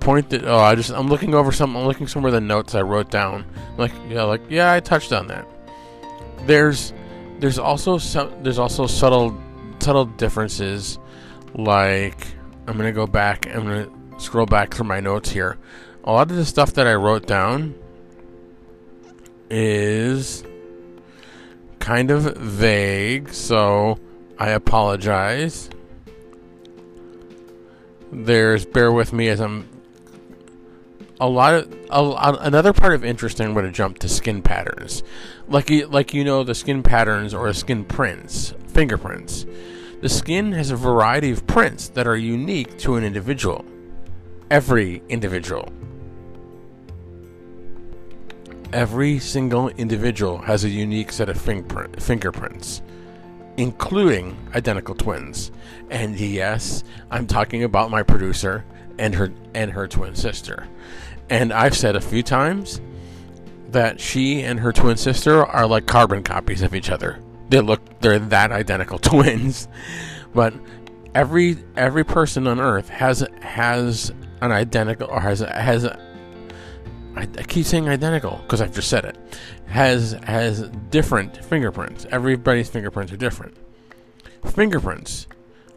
point 0.00 0.30
that 0.30 0.44
oh 0.46 0.58
I 0.58 0.74
just 0.74 0.90
I'm 0.90 1.08
looking 1.08 1.34
over 1.34 1.52
some 1.52 1.76
I'm 1.76 1.84
looking 1.84 2.06
somewhere 2.06 2.32
the 2.32 2.40
notes 2.40 2.74
I 2.74 2.80
wrote 2.80 3.10
down. 3.10 3.44
Like 3.76 3.92
yeah 4.08 4.22
like 4.22 4.40
yeah 4.48 4.72
I 4.72 4.80
touched 4.80 5.12
on 5.12 5.26
that. 5.26 5.46
There's 6.46 6.94
there's 7.38 7.58
also 7.58 7.98
some 7.98 8.42
there's 8.42 8.58
also 8.58 8.86
subtle 8.86 9.38
subtle 9.80 10.06
differences. 10.06 10.98
Like 11.54 12.26
I'm 12.66 12.78
gonna 12.78 12.92
go 12.92 13.06
back 13.06 13.46
I'm 13.54 13.64
gonna 13.64 13.90
scroll 14.18 14.46
back 14.46 14.72
through 14.72 14.86
my 14.86 15.00
notes 15.00 15.28
here. 15.30 15.58
A 16.04 16.12
lot 16.12 16.30
of 16.30 16.36
the 16.38 16.46
stuff 16.46 16.72
that 16.74 16.86
I 16.86 16.94
wrote 16.94 17.26
down 17.26 17.74
is 19.50 20.44
kind 21.78 22.10
of 22.10 22.36
vague 22.36 23.32
so 23.32 23.98
I 24.38 24.50
apologize 24.50 25.70
there's 28.10 28.64
bear 28.64 28.92
with 28.92 29.12
me 29.12 29.28
as 29.28 29.40
I'm 29.40 29.68
a 31.20 31.28
lot 31.28 31.54
of 31.54 31.72
a, 31.90 32.38
another 32.40 32.72
part 32.72 32.94
of 32.94 33.04
interest 33.04 33.40
I'm 33.40 33.52
going 33.52 33.64
to 33.64 33.72
jump 33.72 33.98
to 34.00 34.08
skin 34.08 34.42
patterns, 34.42 35.02
like 35.48 35.70
you, 35.70 35.86
like 35.86 36.14
you 36.14 36.24
know 36.24 36.44
the 36.44 36.54
skin 36.54 36.82
patterns 36.82 37.34
or 37.34 37.52
skin 37.52 37.84
prints, 37.84 38.54
fingerprints. 38.68 39.46
The 40.00 40.08
skin 40.08 40.52
has 40.52 40.70
a 40.70 40.76
variety 40.76 41.32
of 41.32 41.46
prints 41.46 41.88
that 41.90 42.06
are 42.06 42.16
unique 42.16 42.78
to 42.80 42.94
an 42.94 43.04
individual. 43.04 43.64
Every 44.50 45.02
individual. 45.08 45.68
Every 48.72 49.18
single 49.18 49.70
individual 49.70 50.38
has 50.38 50.64
a 50.64 50.68
unique 50.68 51.10
set 51.10 51.30
of 51.30 51.40
fingerprint, 51.40 52.02
fingerprints, 52.02 52.82
including 53.56 54.36
identical 54.54 54.94
twins. 54.94 55.50
And 55.88 56.20
yes, 56.20 56.84
I'm 57.10 57.26
talking 57.26 57.64
about 57.64 57.90
my 57.90 58.02
producer 58.02 58.66
and 58.98 59.14
her 59.14 59.32
and 59.54 59.70
her 59.72 59.88
twin 59.88 60.14
sister. 60.14 60.68
And 61.30 61.50
I've 61.50 61.74
said 61.74 61.96
a 61.96 62.00
few 62.00 62.22
times 62.22 62.82
that 63.68 64.00
she 64.00 64.42
and 64.42 64.60
her 64.60 64.72
twin 64.72 64.98
sister 64.98 65.46
are 65.46 65.66
like 65.66 65.86
carbon 65.86 66.22
copies 66.22 66.60
of 66.60 66.74
each 66.74 66.90
other. 66.90 67.20
They 67.48 67.60
look 67.60 68.00
they're 68.00 68.18
that 68.18 68.52
identical 68.52 68.98
twins. 68.98 69.66
But 70.34 70.52
every 71.14 71.56
every 71.74 72.04
person 72.04 72.46
on 72.46 72.60
earth 72.60 72.90
has 72.90 73.26
has 73.40 74.12
an 74.42 74.52
identical 74.52 75.08
or 75.08 75.20
has 75.20 75.40
has 75.40 75.84
I, 77.16 77.22
I 77.22 77.42
keep 77.42 77.66
saying 77.66 77.88
identical 77.88 78.40
because 78.42 78.60
I've 78.60 78.74
just 78.74 78.88
said 78.88 79.04
it. 79.04 79.16
Has 79.66 80.12
has 80.24 80.68
different 80.90 81.44
fingerprints. 81.44 82.06
Everybody's 82.10 82.68
fingerprints 82.68 83.12
are 83.12 83.16
different. 83.16 83.56
Fingerprints 84.44 85.26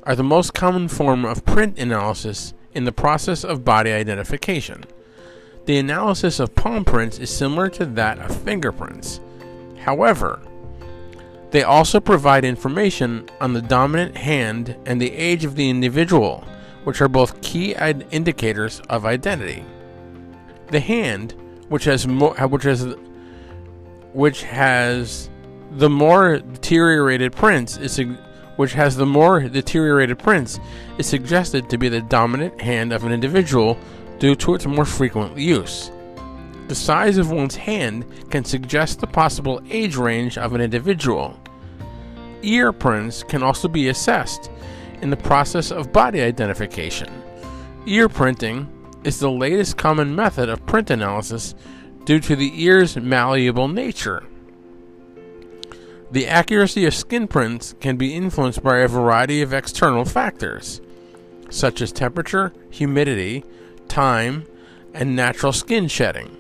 are 0.04 0.16
the 0.16 0.24
most 0.24 0.54
common 0.54 0.88
form 0.88 1.26
of 1.26 1.46
print 1.46 1.78
analysis 1.78 2.54
in 2.74 2.86
the 2.86 2.92
process 2.92 3.44
of 3.44 3.66
body 3.66 3.92
identification. 3.92 4.84
The 5.66 5.78
analysis 5.78 6.40
of 6.40 6.56
palm 6.56 6.86
prints 6.86 7.20
is 7.20 7.30
similar 7.30 7.70
to 7.70 7.86
that 7.86 8.20
of 8.20 8.36
fingerprints. 8.44 9.20
However, 9.80 10.42
they 11.52 11.64
also 11.64 12.00
provide 12.00 12.46
information 12.46 13.30
on 13.40 13.54
the 13.54 13.62
dominant 13.62 14.18
hand 14.18 14.76
and 14.86 15.02
the 15.02 15.12
age 15.12 15.44
of 15.44 15.56
the 15.56 15.70
individual, 15.70 16.44
which 16.84 17.02
are 17.02 17.10
both 17.10 17.42
key 17.42 17.76
indicators 18.12 18.82
of 18.90 19.06
identity. 19.06 19.64
The 20.72 20.80
hand, 20.80 21.36
which 21.70 21.84
has 21.84 22.08
more, 22.08 22.34
which 22.48 22.64
has, 22.64 22.96
which 24.14 24.44
has 24.44 25.30
the 25.72 25.90
more 25.90 26.40
deteriorated 26.40 27.34
prints, 27.34 27.78
is 27.78 28.02
which 28.56 28.74
has 28.74 28.96
the 28.96 29.06
more 29.06 29.42
deteriorated 29.42 30.18
prints, 30.20 30.60
is 30.98 31.08
suggested 31.08 31.70
to 31.70 31.78
be 31.78 31.90
the 31.90 32.02
dominant 32.02 32.60
hand 32.62 32.94
of 32.94 33.04
an 33.04 33.12
individual 33.12 33.78
due 34.20 34.36
to 34.36 34.56
its 34.56 34.66
more 34.66 34.86
frequent 34.86 35.38
use. 35.38 35.92
The 36.68 36.76
size 36.76 37.18
of 37.18 37.32
one's 37.32 37.56
hand 37.56 38.06
can 38.30 38.46
suggest 38.46 39.00
the 39.00 39.08
possible 39.08 39.62
age 39.70 39.98
range 39.98 40.38
of 40.38 40.54
an 40.54 40.62
individual. 40.62 41.38
Ear 42.44 42.72
prints 42.72 43.24
can 43.24 43.44
also 43.44 43.68
be 43.68 43.90
assessed 43.90 44.50
in 45.02 45.10
the 45.10 45.18
process 45.18 45.72
of 45.72 45.92
body 45.92 46.22
identification. 46.22 47.10
Ear 47.86 48.08
printing 48.08 48.70
is 49.04 49.20
the 49.20 49.32
latest 49.32 49.78
common 49.78 50.16
method 50.16 50.50
of 50.50 50.66
print 50.66 50.90
analysis 50.90 51.56
due 52.06 52.20
to 52.20 52.36
the 52.36 52.64
ear's 52.64 52.96
malleable 52.98 53.68
nature. 53.68 54.24
The 56.12 56.28
accuracy 56.28 56.86
of 56.86 56.94
skin 56.94 57.28
prints 57.28 57.74
can 57.80 57.96
be 57.96 58.14
influenced 58.14 58.62
by 58.62 58.80
a 58.80 58.88
variety 58.88 59.42
of 59.42 59.54
external 59.54 60.04
factors, 60.04 60.82
such 61.50 61.82
as 61.82 61.92
temperature, 61.92 62.52
humidity, 62.70 63.46
time, 63.88 64.46
and 64.94 65.16
natural 65.16 65.54
skin 65.54 65.88
shedding. 65.88 66.36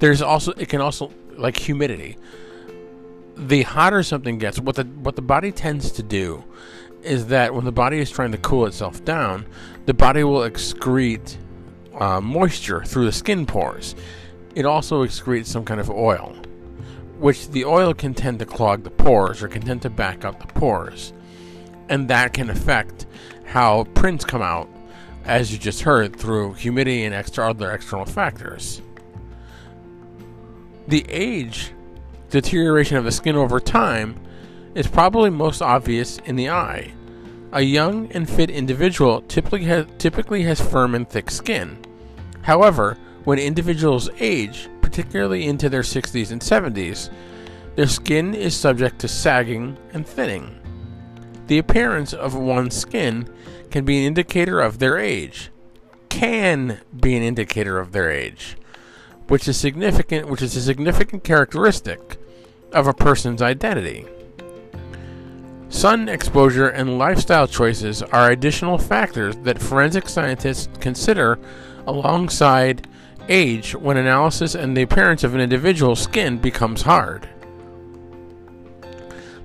There's 0.00 0.20
also 0.20 0.52
it 0.52 0.68
can 0.68 0.80
also 0.80 1.10
like 1.36 1.56
humidity. 1.56 2.18
The 3.36 3.62
hotter 3.62 4.02
something 4.02 4.38
gets, 4.38 4.60
what 4.60 4.76
the 4.76 4.84
what 4.84 5.16
the 5.16 5.22
body 5.22 5.50
tends 5.50 5.90
to 5.92 6.02
do 6.02 6.44
is 7.02 7.26
that 7.28 7.54
when 7.54 7.64
the 7.64 7.72
body 7.72 8.00
is 8.00 8.10
trying 8.10 8.32
to 8.32 8.38
cool 8.38 8.66
itself 8.66 9.04
down, 9.04 9.46
the 9.86 9.94
body 9.94 10.24
will 10.24 10.40
excrete 10.40 11.36
uh, 11.98 12.20
moisture 12.20 12.84
through 12.84 13.04
the 13.06 13.12
skin 13.12 13.46
pores. 13.46 13.94
It 14.54 14.66
also 14.66 15.04
excretes 15.04 15.46
some 15.46 15.64
kind 15.64 15.80
of 15.80 15.90
oil, 15.90 16.34
which 17.18 17.48
the 17.48 17.64
oil 17.64 17.94
can 17.94 18.14
tend 18.14 18.38
to 18.38 18.46
clog 18.46 18.84
the 18.84 18.90
pores 18.90 19.42
or 19.42 19.48
can 19.48 19.62
tend 19.62 19.82
to 19.82 19.90
back 19.90 20.24
up 20.24 20.40
the 20.40 20.52
pores. 20.58 21.12
And 21.88 22.08
that 22.08 22.32
can 22.32 22.50
affect 22.50 23.06
how 23.44 23.84
prints 23.94 24.24
come 24.24 24.42
out, 24.42 24.68
as 25.24 25.52
you 25.52 25.58
just 25.58 25.82
heard, 25.82 26.16
through 26.16 26.54
humidity 26.54 27.04
and 27.04 27.14
extra 27.14 27.48
other 27.50 27.72
external 27.72 28.06
factors. 28.06 28.80
The 30.86 31.04
age 31.08 31.72
deterioration 32.30 32.96
of 32.96 33.04
the 33.04 33.12
skin 33.12 33.36
over 33.36 33.60
time 33.60 34.20
is 34.74 34.86
probably 34.86 35.30
most 35.30 35.62
obvious 35.62 36.18
in 36.24 36.36
the 36.36 36.50
eye. 36.50 36.92
A 37.54 37.62
young 37.62 38.10
and 38.10 38.28
fit 38.28 38.50
individual 38.50 39.20
typically 39.22 39.62
has, 39.66 39.86
typically 39.98 40.42
has 40.42 40.60
firm 40.60 40.96
and 40.96 41.08
thick 41.08 41.30
skin. 41.30 41.78
However, 42.42 42.98
when 43.22 43.38
individuals 43.38 44.10
age, 44.18 44.68
particularly 44.80 45.46
into 45.46 45.68
their 45.68 45.82
60s 45.82 46.32
and 46.32 46.40
70s, 46.40 47.10
their 47.76 47.86
skin 47.86 48.34
is 48.34 48.56
subject 48.56 48.98
to 48.98 49.08
sagging 49.08 49.76
and 49.92 50.04
thinning. 50.04 50.58
The 51.46 51.58
appearance 51.58 52.12
of 52.12 52.34
one's 52.34 52.76
skin 52.76 53.32
can 53.70 53.84
be 53.84 53.98
an 53.98 54.06
indicator 54.06 54.60
of 54.60 54.80
their 54.80 54.98
age. 54.98 55.50
Can 56.08 56.80
be 57.00 57.16
an 57.16 57.22
indicator 57.22 57.78
of 57.78 57.92
their 57.92 58.10
age, 58.10 58.56
which 59.28 59.46
is 59.46 59.56
significant 59.56 60.28
which 60.28 60.42
is 60.42 60.56
a 60.56 60.60
significant 60.60 61.22
characteristic 61.22 62.16
of 62.72 62.88
a 62.88 62.94
person's 62.94 63.40
identity. 63.40 64.06
Sun 65.84 66.08
exposure 66.08 66.68
and 66.68 66.96
lifestyle 66.96 67.46
choices 67.46 68.02
are 68.02 68.30
additional 68.30 68.78
factors 68.78 69.36
that 69.42 69.60
forensic 69.60 70.08
scientists 70.08 70.66
consider 70.80 71.38
alongside 71.86 72.88
age 73.28 73.74
when 73.74 73.98
analysis 73.98 74.54
and 74.54 74.74
the 74.74 74.80
appearance 74.80 75.24
of 75.24 75.34
an 75.34 75.42
individual's 75.42 76.00
skin 76.00 76.38
becomes 76.38 76.80
hard. 76.80 77.28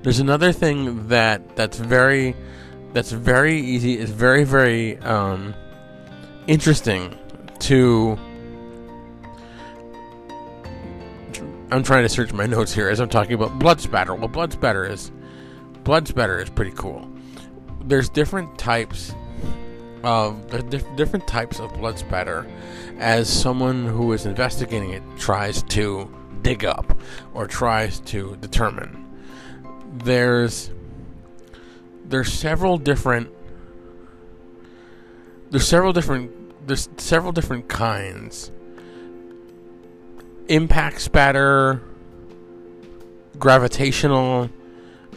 There's 0.01 0.21
another 0.21 0.53
thing 0.53 1.09
that 1.09 1.57
that's 1.57 1.77
very 1.77 2.37
that's 2.93 3.11
very 3.11 3.59
easy 3.59 3.99
is 3.99 4.09
very 4.09 4.45
very 4.45 4.97
um, 4.99 5.53
interesting 6.47 7.17
to 7.59 8.17
I'm 11.69 11.83
trying 11.83 12.03
to 12.03 12.09
search 12.09 12.31
my 12.31 12.45
notes 12.45 12.73
here 12.73 12.87
as 12.87 13.01
I'm 13.01 13.09
talking 13.09 13.33
about 13.33 13.59
blood 13.59 13.81
spatter. 13.81 14.15
Well, 14.15 14.29
blood 14.29 14.53
spatter 14.53 14.85
is 14.85 15.11
blood 15.83 16.07
spatter 16.07 16.39
is 16.39 16.49
pretty 16.49 16.71
cool. 16.71 17.09
There's 17.83 18.09
different 18.09 18.57
types 18.57 19.13
of 20.03 20.49
there's 20.49 20.63
dif- 20.63 20.95
different 20.95 21.27
types 21.27 21.59
of 21.59 21.73
blood 21.73 21.99
spatter 21.99 22.47
as 22.97 23.29
someone 23.29 23.85
who 23.85 24.13
is 24.13 24.25
investigating 24.25 24.91
it 24.91 25.03
tries 25.17 25.63
to 25.63 26.13
dig 26.41 26.63
up 26.63 26.97
or 27.33 27.47
tries 27.47 27.99
to 28.01 28.35
determine. 28.37 29.05
There's 30.03 30.71
there's 32.05 32.31
several 32.31 32.77
different 32.77 33.29
there's 35.49 35.67
several 35.67 35.93
different 35.93 36.67
there's 36.67 36.89
several 36.97 37.31
different 37.31 37.67
kinds 37.67 38.51
impact 40.49 40.99
spatter, 40.99 41.81
gravitational. 43.37 44.49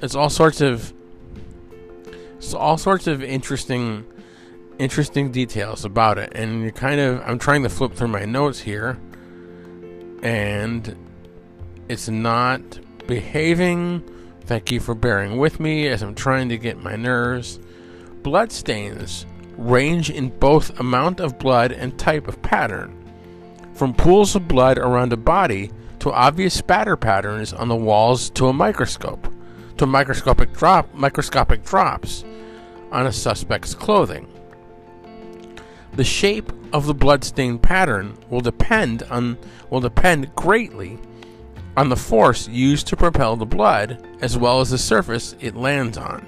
It's 0.02 0.14
all 0.14 0.30
sorts 0.30 0.61
of 0.61 0.92
it's 2.37 2.54
all 2.54 2.76
sorts 2.76 3.06
of 3.06 3.23
interesting 3.23 4.04
interesting 4.79 5.31
details 5.31 5.85
about 5.85 6.18
it. 6.18 6.33
And 6.35 6.62
you're 6.62 6.72
kind 6.72 7.00
of 7.00 7.22
I'm 7.24 7.38
trying 7.38 7.62
to 7.62 7.68
flip 7.68 7.94
through 7.94 8.09
my 8.09 8.24
notes 8.24 8.59
here 8.59 8.98
and 10.22 10.96
it's 11.88 12.09
not 12.09 12.61
behaving. 13.07 14.03
Thank 14.42 14.72
you 14.72 14.81
for 14.81 14.94
bearing 14.94 15.38
with 15.38 15.61
me 15.61 15.87
as 15.88 16.03
I'm 16.03 16.14
trying 16.14 16.48
to 16.48 16.59
get 16.59 16.83
my 16.83 16.96
nerves. 16.96 17.61
Blood 18.22 18.50
stains 18.50 19.24
range 19.57 20.11
in 20.11 20.31
both 20.38 20.79
amount 20.81 21.20
of 21.20 21.38
blood 21.38 21.72
and 21.72 21.96
type 21.98 22.26
of 22.26 22.40
pattern 22.42 22.98
from 23.74 23.94
pools 23.94 24.35
of 24.35 24.48
blood 24.48 24.79
around 24.79 25.12
a 25.12 25.16
body 25.16 25.70
to 26.00 26.12
obvious 26.12 26.55
spatter 26.55 26.96
patterns 26.96 27.53
on 27.53 27.68
the 27.68 27.76
walls 27.76 28.31
to 28.31 28.48
a 28.48 28.53
microscope, 28.53 29.32
to 29.76 29.87
microscopic 29.87 30.52
drop 30.52 30.92
microscopic 30.94 31.64
drops 31.64 32.24
on 32.90 33.06
a 33.06 33.12
suspect's 33.12 33.74
clothing. 33.74 34.28
The 35.94 36.04
shape 36.04 36.52
of 36.72 36.87
the 36.87 36.94
bloodstain 36.94 37.58
pattern 37.58 38.16
will 38.30 38.40
depend 38.40 39.02
on 39.04 39.38
will 39.70 39.80
depend 39.80 40.35
greatly 40.35 40.98
on 41.76 41.88
the 41.88 41.96
force 41.96 42.48
used 42.48 42.87
to 42.88 42.96
propel 42.96 43.37
the 43.37 43.46
blood 43.46 44.06
as 44.20 44.37
well 44.37 44.61
as 44.61 44.70
the 44.70 44.78
surface 44.78 45.35
it 45.40 45.56
lands 45.56 45.96
on. 45.98 46.26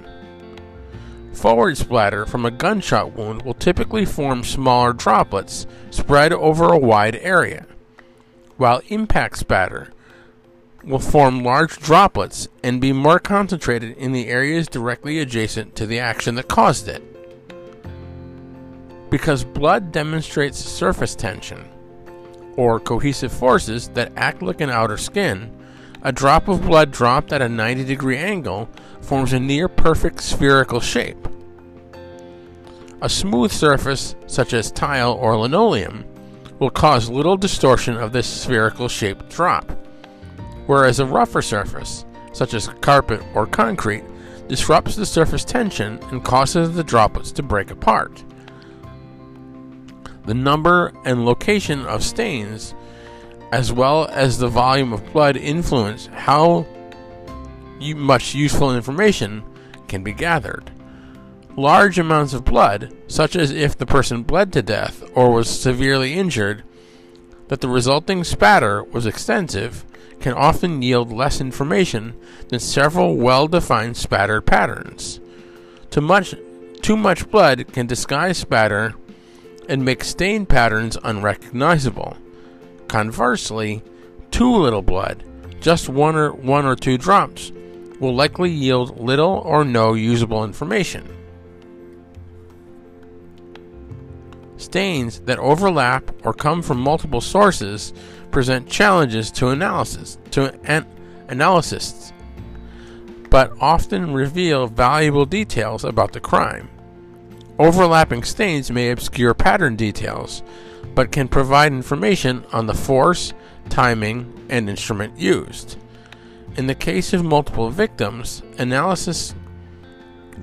Forward 1.32 1.76
splatter 1.76 2.26
from 2.26 2.46
a 2.46 2.50
gunshot 2.50 3.12
wound 3.12 3.42
will 3.42 3.54
typically 3.54 4.04
form 4.04 4.44
smaller 4.44 4.92
droplets 4.92 5.66
spread 5.90 6.32
over 6.32 6.72
a 6.72 6.78
wide 6.78 7.16
area, 7.16 7.66
while 8.56 8.80
impact 8.88 9.38
spatter 9.38 9.90
will 10.86 10.98
form 10.98 11.42
large 11.42 11.78
droplets 11.78 12.48
and 12.62 12.80
be 12.80 12.92
more 12.92 13.18
concentrated 13.18 13.96
in 13.96 14.12
the 14.12 14.28
areas 14.28 14.68
directly 14.68 15.18
adjacent 15.18 15.74
to 15.76 15.86
the 15.86 15.98
action 15.98 16.34
that 16.34 16.48
caused 16.48 16.88
it. 16.88 17.02
Because 19.10 19.44
blood 19.44 19.92
demonstrates 19.92 20.58
surface 20.58 21.14
tension, 21.14 21.64
or 22.56 22.80
cohesive 22.80 23.32
forces 23.32 23.88
that 23.90 24.12
act 24.16 24.42
like 24.42 24.60
an 24.60 24.70
outer 24.70 24.96
skin, 24.96 25.50
a 26.02 26.12
drop 26.12 26.48
of 26.48 26.62
blood 26.62 26.90
dropped 26.90 27.32
at 27.32 27.42
a 27.42 27.48
90 27.48 27.84
degree 27.84 28.18
angle 28.18 28.68
forms 29.00 29.32
a 29.32 29.40
near 29.40 29.68
perfect 29.68 30.20
spherical 30.20 30.80
shape. 30.80 31.28
A 33.00 33.08
smooth 33.08 33.50
surface, 33.50 34.14
such 34.26 34.52
as 34.52 34.70
tile 34.70 35.12
or 35.12 35.36
linoleum, 35.36 36.04
will 36.58 36.70
cause 36.70 37.10
little 37.10 37.36
distortion 37.36 37.96
of 37.96 38.12
this 38.12 38.26
spherical 38.26 38.88
shaped 38.88 39.28
drop, 39.30 39.70
whereas 40.66 41.00
a 41.00 41.06
rougher 41.06 41.42
surface, 41.42 42.04
such 42.32 42.54
as 42.54 42.68
carpet 42.80 43.22
or 43.34 43.46
concrete, 43.46 44.04
disrupts 44.48 44.96
the 44.96 45.06
surface 45.06 45.44
tension 45.44 45.98
and 46.10 46.24
causes 46.24 46.74
the 46.74 46.84
droplets 46.84 47.32
to 47.32 47.42
break 47.42 47.70
apart. 47.70 48.24
The 50.26 50.34
number 50.34 50.92
and 51.04 51.24
location 51.24 51.84
of 51.86 52.02
stains, 52.02 52.74
as 53.52 53.72
well 53.72 54.06
as 54.06 54.38
the 54.38 54.48
volume 54.48 54.92
of 54.92 55.12
blood, 55.12 55.36
influence 55.36 56.06
how 56.06 56.66
much 57.80 58.34
useful 58.34 58.74
information 58.74 59.42
can 59.88 60.02
be 60.02 60.12
gathered. 60.12 60.70
Large 61.56 61.98
amounts 61.98 62.32
of 62.32 62.44
blood, 62.44 62.94
such 63.06 63.36
as 63.36 63.50
if 63.50 63.76
the 63.76 63.86
person 63.86 64.22
bled 64.22 64.52
to 64.54 64.62
death 64.62 65.04
or 65.14 65.30
was 65.30 65.48
severely 65.48 66.14
injured, 66.14 66.64
that 67.48 67.60
the 67.60 67.68
resulting 67.68 68.24
spatter 68.24 68.82
was 68.82 69.06
extensive, 69.06 69.84
can 70.20 70.32
often 70.34 70.82
yield 70.82 71.12
less 71.12 71.40
information 71.40 72.14
than 72.48 72.60
several 72.60 73.16
well 73.16 73.46
defined 73.46 73.96
spatter 73.96 74.40
patterns. 74.40 75.20
Too 75.90 76.00
much, 76.00 76.34
too 76.82 76.96
much 76.96 77.30
blood 77.30 77.72
can 77.72 77.86
disguise 77.86 78.38
spatter 78.38 78.94
and 79.68 79.84
make 79.84 80.04
stain 80.04 80.46
patterns 80.46 80.98
unrecognizable. 81.04 82.16
Conversely, 82.88 83.82
too 84.30 84.50
little 84.50 84.82
blood, 84.82 85.24
just 85.60 85.88
one 85.88 86.16
or 86.16 86.32
one 86.32 86.66
or 86.66 86.76
two 86.76 86.98
drops, 86.98 87.52
will 88.00 88.14
likely 88.14 88.50
yield 88.50 89.00
little 89.00 89.42
or 89.44 89.64
no 89.64 89.94
usable 89.94 90.44
information. 90.44 91.08
Stains 94.56 95.20
that 95.20 95.38
overlap 95.38 96.10
or 96.24 96.32
come 96.32 96.62
from 96.62 96.80
multiple 96.80 97.20
sources 97.20 97.92
present 98.34 98.68
challenges 98.68 99.30
to 99.30 99.50
analysis 99.50 100.18
to 100.32 100.52
an- 100.64 100.84
analysts, 101.28 102.12
but 103.30 103.52
often 103.60 104.12
reveal 104.12 104.66
valuable 104.66 105.24
details 105.24 105.84
about 105.84 106.12
the 106.12 106.20
crime. 106.20 106.68
Overlapping 107.60 108.24
stains 108.24 108.72
may 108.72 108.90
obscure 108.90 109.34
pattern 109.34 109.76
details, 109.76 110.42
but 110.96 111.12
can 111.12 111.28
provide 111.28 111.72
information 111.72 112.44
on 112.52 112.66
the 112.66 112.74
force, 112.74 113.32
timing, 113.68 114.46
and 114.48 114.68
instrument 114.68 115.16
used. 115.16 115.76
In 116.56 116.66
the 116.66 116.74
case 116.74 117.12
of 117.12 117.24
multiple 117.24 117.70
victims, 117.70 118.42
analysis 118.58 119.32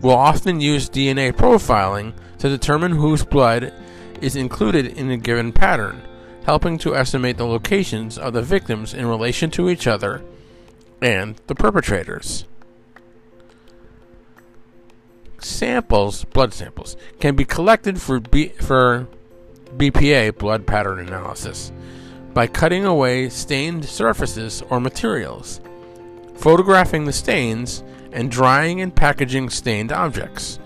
will 0.02 0.12
often 0.12 0.62
use 0.62 0.90
DNA 0.90 1.34
profiling 1.34 2.14
to 2.38 2.48
determine 2.48 2.94
whose 2.94 3.26
blood 3.26 3.74
is 4.22 4.38
included 4.38 4.98
in 4.98 5.12
a 5.12 5.18
given 5.18 5.52
pattern, 5.52 6.02
helping 6.46 6.78
to 6.80 6.96
estimate 6.96 7.38
the 7.38 7.46
locations 7.46 8.18
of 8.18 8.34
the 8.34 8.42
victims 8.42 8.94
in 8.94 9.06
relation 9.06 9.52
to 9.52 9.70
each 9.70 9.88
other 9.88 10.24
and 11.02 11.36
the 11.48 11.56
perpetrators. 11.56 12.46
Samples, 15.40 16.24
blood 16.26 16.54
samples, 16.54 16.96
can 17.20 17.36
be 17.36 17.46
collected 17.46 18.00
for, 18.00 18.20
B, 18.20 18.50
for 18.50 19.08
BPA, 19.78 20.38
blood 20.38 20.68
pattern 20.68 21.00
analysis, 21.00 21.72
by 22.34 22.46
cutting 22.46 22.86
away 22.86 23.30
stained 23.30 23.86
surfaces 23.86 24.62
or 24.70 24.80
materials, 24.80 25.60
photographing 26.36 27.06
the 27.06 27.14
stains, 27.14 27.84
and 28.12 28.30
drying 28.30 28.82
and 28.82 28.96
packaging 28.96 29.50
stained 29.50 29.92
objects. 29.92 30.60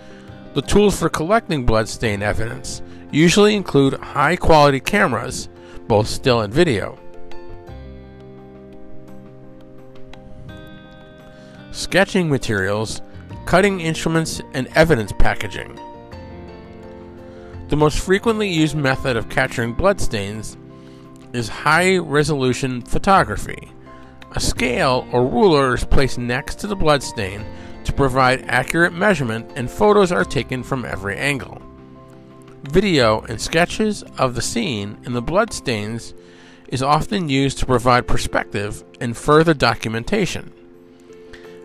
The 0.56 0.62
tools 0.62 0.98
for 0.98 1.10
collecting 1.10 1.66
blood 1.66 1.88
stain 1.88 2.22
evidence 2.22 2.82
usually 3.12 3.56
include 3.56 3.94
high 3.96 4.36
quality 4.36 4.80
cameras, 4.80 5.48
both 5.88 6.08
still 6.08 6.41
and 6.41 6.54
video. 6.54 6.98
Sketching 11.71 12.30
materials, 12.30 13.02
cutting 13.45 13.82
instruments, 13.82 14.41
and 14.54 14.67
evidence 14.76 15.12
packaging. 15.19 15.80
The 17.67 17.76
most 17.76 18.00
frequently 18.00 18.48
used 18.48 18.76
method 18.76 19.17
of 19.17 19.30
capturing 19.30 19.74
bloodstains 19.74 20.58
is 21.34 21.50
high 21.50 21.98
resolution 21.98 22.82
photography. 22.82 23.71
A 24.32 24.39
scale 24.39 25.08
or 25.12 25.28
ruler 25.28 25.74
is 25.76 25.84
placed 25.84 26.17
next 26.17 26.60
to 26.60 26.67
the 26.67 26.76
bloodstain 26.76 27.45
to 27.84 27.93
provide 27.93 28.45
accurate 28.48 28.93
measurement, 28.93 29.52
and 29.56 29.69
photos 29.69 30.12
are 30.12 30.26
taken 30.26 30.63
from 30.63 30.86
every 30.86 31.17
angle. 31.17 31.62
Video 32.69 33.21
and 33.21 33.39
sketches 33.39 34.04
of 34.17 34.36
the 34.36 34.41
scene 34.41 34.97
and 35.06 35.15
the 35.15 35.21
bloodstains 35.21 36.13
is 36.67 36.82
often 36.82 37.30
used 37.30 37.60
to 37.60 37.65
provide 37.65 38.08
perspective 38.08 38.84
and 38.99 39.15
further 39.15 39.54
documentation. 39.54 40.51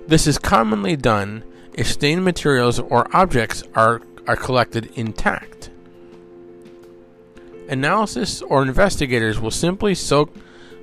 This 0.07 0.27
is 0.27 0.39
commonly 0.39 0.97
done 0.97 1.43
if 1.73 1.87
stained 1.87 2.25
materials 2.25 2.79
or 2.79 3.15
objects 3.17 3.63
are, 3.75 4.03
are 4.27 4.37
collected 4.37 4.93
intact. 4.95 5.71
Analysis 7.69 8.43
or 8.43 8.63
investigators 8.63 9.41
will 9.41 9.51
simply 9.51 9.95
soak 9.95 10.35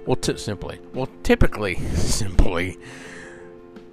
will 0.06 0.16
t- 0.16 0.38
simply 0.38 0.80
will 0.94 1.10
typically 1.22 1.76
simply 1.96 2.78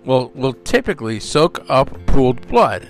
will 0.04 0.30
will 0.34 0.52
typically 0.52 1.18
soak 1.18 1.68
up 1.68 1.90
pooled 2.06 2.46
blood 2.46 2.88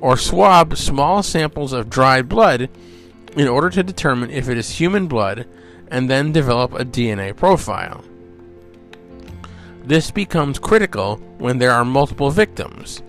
or 0.00 0.16
swab 0.16 0.76
small 0.76 1.22
samples 1.22 1.72
of 1.72 1.90
dried 1.90 2.28
blood 2.28 2.68
in 3.36 3.48
order 3.48 3.70
to 3.70 3.82
determine 3.82 4.30
if 4.30 4.48
it 4.48 4.58
is 4.58 4.78
human 4.78 5.06
blood 5.06 5.46
and 5.90 6.10
then 6.10 6.32
develop 6.32 6.72
a 6.72 6.84
DNA 6.84 7.34
profile. 7.34 8.04
This 9.84 10.10
becomes 10.10 10.58
critical 10.58 11.16
when 11.38 11.58
there 11.58 11.72
are 11.72 11.84
multiple 11.84 12.30
victims. 12.30 13.02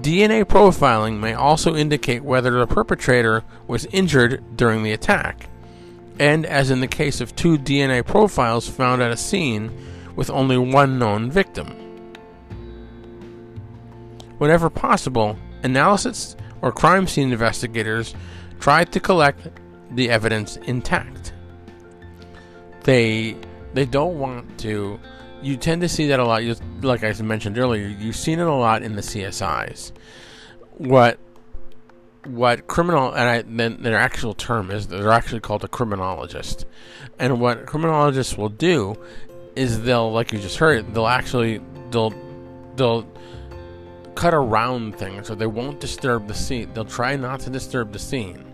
DNA 0.00 0.44
profiling 0.44 1.18
may 1.18 1.34
also 1.34 1.74
indicate 1.74 2.24
whether 2.24 2.50
the 2.50 2.66
perpetrator 2.66 3.44
was 3.66 3.86
injured 3.86 4.42
during 4.56 4.82
the 4.82 4.92
attack, 4.92 5.48
and 6.18 6.44
as 6.44 6.70
in 6.70 6.80
the 6.80 6.88
case 6.88 7.20
of 7.20 7.34
two 7.34 7.56
DNA 7.56 8.04
profiles 8.04 8.68
found 8.68 9.00
at 9.02 9.10
a 9.10 9.16
scene 9.16 9.70
with 10.16 10.30
only 10.30 10.58
one 10.58 10.98
known 10.98 11.30
victim. 11.30 11.68
Whenever 14.38 14.70
possible, 14.70 15.38
analysis 15.62 16.36
or 16.62 16.72
crime 16.72 17.06
scene 17.06 17.32
investigators 17.32 18.14
try 18.60 18.84
to 18.84 19.00
collect 19.00 19.48
the 19.92 20.10
evidence 20.10 20.56
intact. 20.56 21.32
They 22.82 23.36
they 23.74 23.84
don't 23.84 24.18
want 24.18 24.58
to. 24.60 24.98
You 25.40 25.56
tend 25.56 25.82
to 25.82 25.88
see 25.88 26.08
that 26.08 26.18
a 26.18 26.24
lot. 26.24 26.42
You, 26.42 26.56
like 26.82 27.04
I 27.04 27.12
mentioned 27.22 27.58
earlier, 27.58 27.86
you've 27.86 28.16
seen 28.16 28.40
it 28.40 28.46
a 28.46 28.52
lot 28.52 28.82
in 28.82 28.96
the 28.96 29.02
CSIs. 29.02 29.92
What 30.78 31.18
what 32.24 32.66
criminal 32.66 33.12
and 33.12 33.28
I, 33.28 33.42
then 33.42 33.82
their 33.82 33.96
actual 33.96 34.34
term 34.34 34.70
is 34.70 34.88
they're 34.88 35.10
actually 35.10 35.40
called 35.40 35.64
a 35.64 35.68
criminologist, 35.68 36.66
and 37.18 37.40
what 37.40 37.66
criminologists 37.66 38.36
will 38.36 38.48
do 38.48 38.96
is 39.56 39.82
they'll 39.82 40.12
like 40.12 40.32
you 40.32 40.38
just 40.38 40.58
heard 40.58 40.94
they'll 40.94 41.06
actually 41.06 41.60
they'll 41.90 42.14
they'll 42.76 43.06
cut 44.18 44.34
around 44.34 44.96
things, 44.96 45.28
so 45.28 45.34
they 45.36 45.46
won't 45.46 45.78
disturb 45.78 46.26
the 46.26 46.34
scene. 46.34 46.68
They'll 46.74 46.84
try 46.84 47.14
not 47.14 47.38
to 47.40 47.50
disturb 47.50 47.92
the 47.92 48.00
scene, 48.00 48.44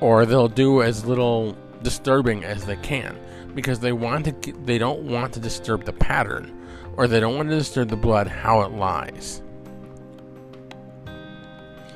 or 0.00 0.26
they'll 0.26 0.48
do 0.48 0.82
as 0.82 1.06
little 1.06 1.56
disturbing 1.84 2.42
as 2.42 2.64
they 2.64 2.74
can 2.74 3.16
because 3.54 3.78
they 3.78 3.92
want 3.92 4.24
to. 4.24 4.52
They 4.64 4.78
don't 4.78 5.04
want 5.04 5.34
to 5.34 5.40
disturb 5.40 5.84
the 5.84 5.92
pattern, 5.92 6.66
or 6.96 7.06
they 7.06 7.20
don't 7.20 7.36
want 7.36 7.48
to 7.50 7.54
disturb 7.54 7.90
the 7.90 7.96
blood 7.96 8.26
how 8.26 8.62
it 8.62 8.72
lies, 8.72 9.40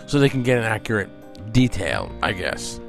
so 0.07 0.21
they 0.21 0.29
can 0.29 0.45
get 0.45 0.59
an 0.59 0.65
accurate 0.65 1.11
detail, 1.53 2.13
I 2.23 2.35
guess. 2.35 2.81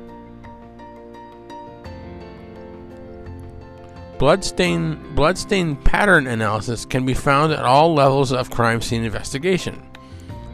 Bloodstain, 4.20 5.16
bloodstain 5.16 5.76
pattern 5.76 6.28
analysis 6.28 6.86
can 6.86 7.06
be 7.06 7.14
found 7.16 7.52
at 7.54 7.66
all 7.66 7.94
levels 7.94 8.32
of 8.32 8.50
crime 8.50 8.82
scene 8.82 9.04
investigation, 9.04 9.87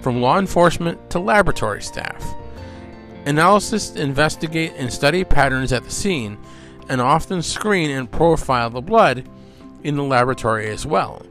from 0.03 0.21
law 0.21 0.37
enforcement 0.37 1.09
to 1.09 1.19
laboratory 1.19 1.81
staff. 1.81 2.35
Analysts 3.25 3.95
investigate 3.95 4.73
and 4.75 4.91
study 4.91 5.23
patterns 5.23 5.71
at 5.71 5.85
the 5.85 5.91
scene 5.91 6.37
and 6.89 6.99
often 6.99 7.41
screen 7.41 7.89
and 7.89 8.11
profile 8.11 8.69
the 8.69 8.81
blood 8.81 9.27
in 9.83 9.95
the 9.95 10.03
laboratory 10.03 10.69
as 10.69 10.85
well. 10.85 11.25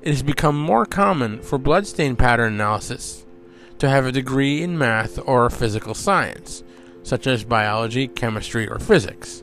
It 0.00 0.08
has 0.08 0.22
become 0.22 0.58
more 0.58 0.86
common 0.86 1.42
for 1.42 1.58
bloodstain 1.58 2.16
pattern 2.16 2.54
analysis 2.54 3.24
to 3.78 3.88
have 3.88 4.06
a 4.06 4.12
degree 4.12 4.62
in 4.62 4.78
math 4.78 5.18
or 5.26 5.50
physical 5.50 5.94
science, 5.94 6.62
such 7.02 7.26
as 7.26 7.44
biology, 7.44 8.08
chemistry, 8.08 8.66
or 8.66 8.78
physics. 8.78 9.42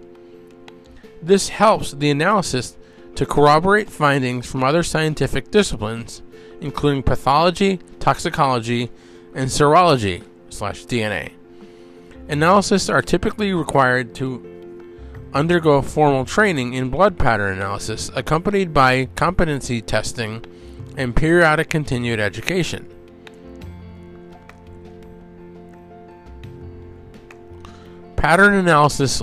This 1.21 1.49
helps 1.49 1.91
the 1.91 2.09
analysis 2.09 2.75
to 3.15 3.25
corroborate 3.25 3.89
findings 3.89 4.49
from 4.49 4.63
other 4.63 4.81
scientific 4.81 5.51
disciplines, 5.51 6.23
including 6.61 7.03
pathology, 7.03 7.79
toxicology, 7.99 8.89
and 9.35 9.49
serology 9.49 10.23
slash 10.49 10.85
DNA. 10.85 11.31
Analysis 12.29 12.89
are 12.89 13.01
typically 13.01 13.53
required 13.53 14.15
to 14.15 14.47
undergo 15.33 15.81
formal 15.81 16.25
training 16.25 16.73
in 16.73 16.89
blood 16.89 17.17
pattern 17.17 17.57
analysis, 17.57 18.11
accompanied 18.15 18.73
by 18.73 19.05
competency 19.15 19.81
testing 19.81 20.43
and 20.97 21.15
periodic 21.15 21.69
continued 21.69 22.19
education. 22.19 22.87
Pattern 28.15 28.53
analysis 28.53 29.21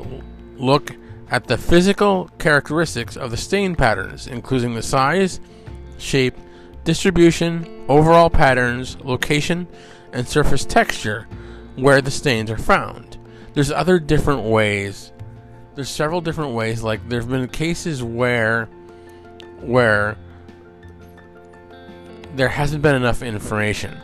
look 0.57 0.90
at 1.31 1.46
the 1.46 1.57
physical 1.57 2.31
characteristics 2.38 3.16
of 3.16 3.31
the 3.31 3.37
stain 3.37 3.77
patterns, 3.77 4.27
including 4.27 4.74
the 4.74 4.83
size, 4.83 5.40
shape, 5.98 6.35
distribution, 6.88 7.85
overall 7.87 8.31
patterns, 8.31 8.96
location, 9.05 9.68
and 10.14 10.27
surface 10.27 10.64
texture 10.64 11.29
where 11.77 12.01
the 12.01 12.11
stains 12.11 12.51
are 12.51 12.57
found. 12.57 13.18
There's 13.53 13.70
other 13.70 13.98
different 13.98 14.44
ways. 14.44 15.12
There's 15.74 15.90
several 15.90 16.22
different 16.22 16.55
ways. 16.55 16.83
Like 16.83 17.07
there've 17.07 17.29
been 17.29 17.46
cases 17.48 18.03
where 18.03 18.70
where 19.61 20.16
there 22.37 22.48
hasn't 22.48 22.81
been 22.81 22.94
enough 22.94 23.20
information 23.20 23.94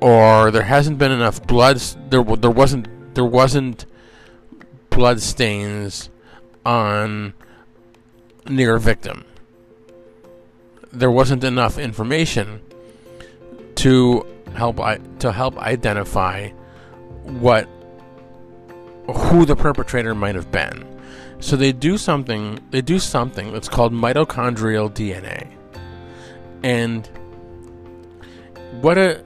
or 0.00 0.50
there 0.50 0.62
hasn't 0.62 0.96
been 0.96 1.12
enough 1.12 1.46
blood 1.46 1.76
there 2.08 2.24
there 2.24 2.50
wasn't 2.50 3.14
there 3.14 3.26
wasn't 3.26 3.84
blood 4.88 5.20
stains 5.20 6.08
on 6.64 7.34
near 8.48 8.78
victim. 8.78 9.26
There 10.94 11.10
wasn't 11.10 11.44
enough 11.44 11.78
information 11.78 12.60
to 13.76 14.26
help 14.54 14.80
I, 14.80 14.98
to 15.18 15.32
help 15.32 15.58
identify 15.58 16.50
what 17.22 17.68
who 19.06 19.44
the 19.44 19.56
perpetrator 19.56 20.14
might 20.14 20.34
have 20.34 20.50
been. 20.50 20.86
So 21.40 21.56
they 21.56 21.72
do 21.72 21.98
something 21.98 22.60
they 22.70 22.80
do 22.80 22.98
something 22.98 23.52
that's 23.52 23.68
called 23.68 23.92
mitochondrial 23.92 24.90
DNA. 24.90 25.50
And 26.62 27.06
what 28.80 28.96
a 28.98 29.22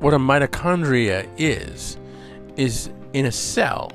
what 0.00 0.14
a 0.14 0.18
mitochondria 0.18 1.28
is 1.36 1.98
is 2.56 2.90
in 3.12 3.26
a 3.26 3.32
cell 3.32 3.92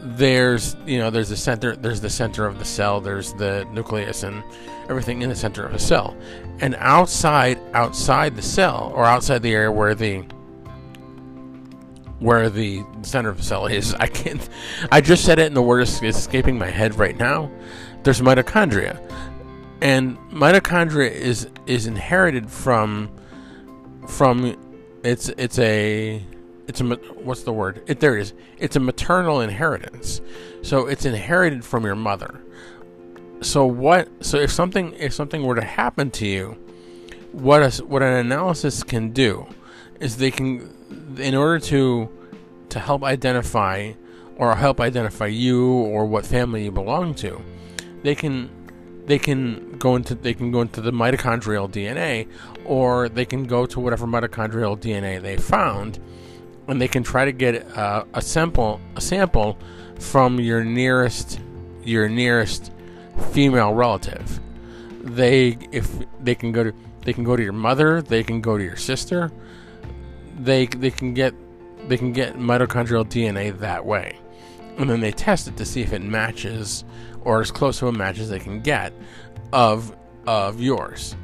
there's 0.00 0.76
you 0.86 0.98
know 0.98 1.10
there's 1.10 1.28
the 1.28 1.36
center 1.36 1.76
there's 1.76 2.00
the 2.00 2.10
center 2.10 2.46
of 2.46 2.58
the 2.58 2.64
cell 2.64 3.00
there's 3.00 3.32
the 3.34 3.66
nucleus 3.72 4.22
and 4.22 4.42
everything 4.88 5.22
in 5.22 5.28
the 5.28 5.34
center 5.34 5.64
of 5.64 5.74
a 5.74 5.78
cell 5.78 6.16
and 6.60 6.74
outside 6.78 7.58
outside 7.72 8.36
the 8.36 8.42
cell 8.42 8.92
or 8.94 9.04
outside 9.04 9.42
the 9.42 9.52
area 9.52 9.70
where 9.70 9.94
the 9.94 10.24
where 12.20 12.48
the 12.48 12.82
center 13.02 13.28
of 13.28 13.36
the 13.36 13.42
cell 13.42 13.66
is. 13.66 13.94
I 14.00 14.06
can't. 14.06 14.48
I 14.90 15.00
just 15.00 15.24
said 15.24 15.38
it, 15.38 15.46
and 15.46 15.56
the 15.56 15.62
word 15.62 15.80
is 15.80 16.02
escaping 16.02 16.58
my 16.58 16.70
head 16.70 16.98
right 16.98 17.16
now. 17.16 17.50
There's 18.02 18.20
mitochondria, 18.20 18.98
and 19.80 20.16
mitochondria 20.30 21.10
is 21.10 21.48
is 21.66 21.86
inherited 21.86 22.50
from 22.50 23.10
from 24.08 24.56
it's 25.02 25.28
it's 25.30 25.58
a 25.58 26.22
it's 26.66 26.80
a 26.80 26.84
what's 26.84 27.42
the 27.42 27.52
word? 27.52 27.82
It 27.86 28.00
there 28.00 28.16
it 28.16 28.22
is. 28.22 28.32
It's 28.58 28.76
a 28.76 28.80
maternal 28.80 29.40
inheritance. 29.40 30.20
So 30.62 30.86
it's 30.86 31.04
inherited 31.04 31.64
from 31.64 31.84
your 31.84 31.96
mother. 31.96 32.40
So 33.44 33.66
what? 33.66 34.08
So 34.24 34.38
if 34.38 34.50
something 34.50 34.94
if 34.94 35.12
something 35.12 35.44
were 35.44 35.54
to 35.54 35.62
happen 35.62 36.10
to 36.12 36.26
you, 36.26 36.56
what 37.32 37.62
a, 37.62 37.84
what 37.84 38.02
an 38.02 38.14
analysis 38.14 38.82
can 38.82 39.10
do 39.10 39.46
is 40.00 40.16
they 40.16 40.30
can 40.30 40.74
in 41.18 41.34
order 41.34 41.58
to 41.66 42.08
to 42.70 42.80
help 42.80 43.04
identify 43.04 43.92
or 44.36 44.54
help 44.56 44.80
identify 44.80 45.26
you 45.26 45.70
or 45.70 46.06
what 46.06 46.24
family 46.24 46.64
you 46.64 46.72
belong 46.72 47.14
to, 47.16 47.40
they 48.02 48.14
can 48.14 48.48
they 49.04 49.18
can 49.18 49.76
go 49.78 49.94
into 49.94 50.14
they 50.14 50.32
can 50.32 50.50
go 50.50 50.62
into 50.62 50.80
the 50.80 50.90
mitochondrial 50.90 51.70
DNA 51.70 52.26
or 52.64 53.10
they 53.10 53.26
can 53.26 53.44
go 53.44 53.66
to 53.66 53.78
whatever 53.78 54.06
mitochondrial 54.06 54.78
DNA 54.78 55.20
they 55.20 55.36
found 55.36 55.98
and 56.66 56.80
they 56.80 56.88
can 56.88 57.02
try 57.02 57.26
to 57.26 57.32
get 57.32 57.56
a 57.76 58.22
sample 58.22 58.80
a 58.96 59.02
sample 59.02 59.58
from 59.98 60.40
your 60.40 60.64
nearest 60.64 61.40
your 61.84 62.08
nearest 62.08 62.72
female 63.32 63.74
relative. 63.74 64.40
They 65.02 65.58
if 65.70 65.90
they 66.20 66.34
can 66.34 66.52
go 66.52 66.64
to 66.64 66.72
they 67.02 67.12
can 67.12 67.24
go 67.24 67.36
to 67.36 67.42
your 67.42 67.52
mother, 67.52 68.02
they 68.02 68.22
can 68.22 68.40
go 68.40 68.56
to 68.56 68.64
your 68.64 68.76
sister. 68.76 69.30
They 70.38 70.66
they 70.66 70.90
can 70.90 71.14
get 71.14 71.34
they 71.88 71.96
can 71.96 72.12
get 72.12 72.36
mitochondrial 72.36 73.04
DNA 73.04 73.58
that 73.58 73.84
way. 73.84 74.18
And 74.78 74.90
then 74.90 75.00
they 75.00 75.12
test 75.12 75.46
it 75.46 75.56
to 75.58 75.64
see 75.64 75.82
if 75.82 75.92
it 75.92 76.02
matches 76.02 76.84
or 77.22 77.40
as 77.40 77.50
close 77.50 77.78
to 77.78 77.88
a 77.88 77.92
match 77.92 78.18
as 78.18 78.30
they 78.30 78.38
can 78.38 78.60
get 78.60 78.92
of 79.52 79.94
of 80.26 80.60
yours. 80.60 81.16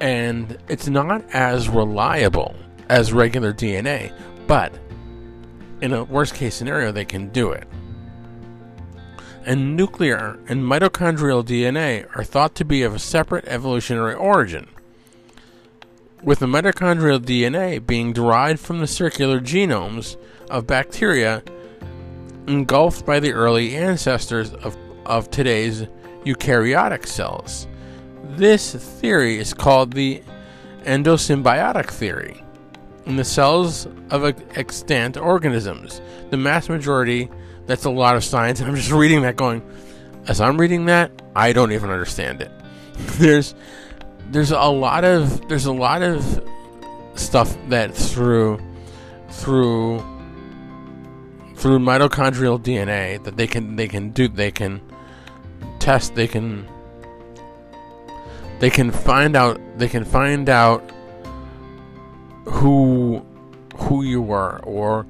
And 0.00 0.56
it's 0.68 0.88
not 0.88 1.24
as 1.32 1.68
reliable 1.68 2.54
as 2.88 3.12
regular 3.12 3.52
DNA, 3.52 4.12
but 4.46 4.72
in 5.80 5.92
a 5.92 6.04
worst 6.04 6.34
case 6.34 6.54
scenario 6.54 6.92
they 6.92 7.04
can 7.04 7.28
do 7.30 7.50
it. 7.50 7.66
And 9.48 9.78
nuclear 9.78 10.38
and 10.46 10.62
mitochondrial 10.62 11.42
DNA 11.42 12.06
are 12.14 12.22
thought 12.22 12.54
to 12.56 12.66
be 12.66 12.82
of 12.82 12.94
a 12.94 12.98
separate 12.98 13.46
evolutionary 13.46 14.12
origin 14.12 14.68
with 16.22 16.40
the 16.40 16.46
mitochondrial 16.46 17.18
DNA 17.18 17.86
being 17.86 18.12
derived 18.12 18.60
from 18.60 18.80
the 18.80 18.86
circular 18.86 19.40
genomes 19.40 20.18
of 20.50 20.66
bacteria 20.66 21.42
engulfed 22.46 23.06
by 23.06 23.20
the 23.20 23.32
early 23.32 23.74
ancestors 23.74 24.52
of, 24.52 24.76
of 25.06 25.30
today's 25.30 25.86
eukaryotic 26.26 27.06
cells. 27.06 27.66
This 28.36 28.74
theory 28.74 29.38
is 29.38 29.54
called 29.54 29.94
the 29.94 30.22
endosymbiotic 30.82 31.88
theory. 31.88 32.44
In 33.06 33.16
the 33.16 33.24
cells 33.24 33.86
of 34.10 34.24
extant 34.58 35.16
organisms, 35.16 36.02
the 36.28 36.36
mass 36.36 36.68
majority, 36.68 37.30
that's 37.68 37.84
a 37.84 37.90
lot 37.90 38.16
of 38.16 38.24
science, 38.24 38.58
and 38.58 38.68
I'm 38.68 38.74
just 38.74 38.90
reading 38.90 39.22
that 39.22 39.36
going, 39.36 39.62
as 40.26 40.40
I'm 40.40 40.58
reading 40.58 40.86
that, 40.86 41.12
I 41.36 41.52
don't 41.52 41.70
even 41.70 41.90
understand 41.90 42.42
it. 42.42 42.50
There's 43.18 43.54
there's 44.30 44.50
a 44.50 44.60
lot 44.60 45.04
of 45.04 45.48
there's 45.48 45.66
a 45.66 45.72
lot 45.72 46.02
of 46.02 46.42
stuff 47.14 47.56
that 47.68 47.94
through 47.94 48.60
through 49.30 49.98
through 51.56 51.78
mitochondrial 51.78 52.60
DNA 52.60 53.22
that 53.24 53.36
they 53.36 53.46
can 53.46 53.76
they 53.76 53.88
can 53.88 54.10
do 54.10 54.28
they 54.28 54.50
can 54.50 54.80
test 55.78 56.14
they 56.14 56.28
can 56.28 56.68
they 58.58 58.68
can 58.68 58.90
find 58.90 59.34
out 59.34 59.60
they 59.78 59.88
can 59.88 60.04
find 60.04 60.48
out 60.48 60.82
who 62.44 63.24
who 63.76 64.02
you 64.02 64.20
were 64.20 64.60
or 64.64 65.06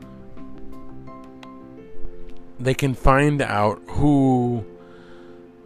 they 2.59 2.75
can 2.75 2.95
find 2.95 3.41
out 3.41 3.81
who 3.89 4.65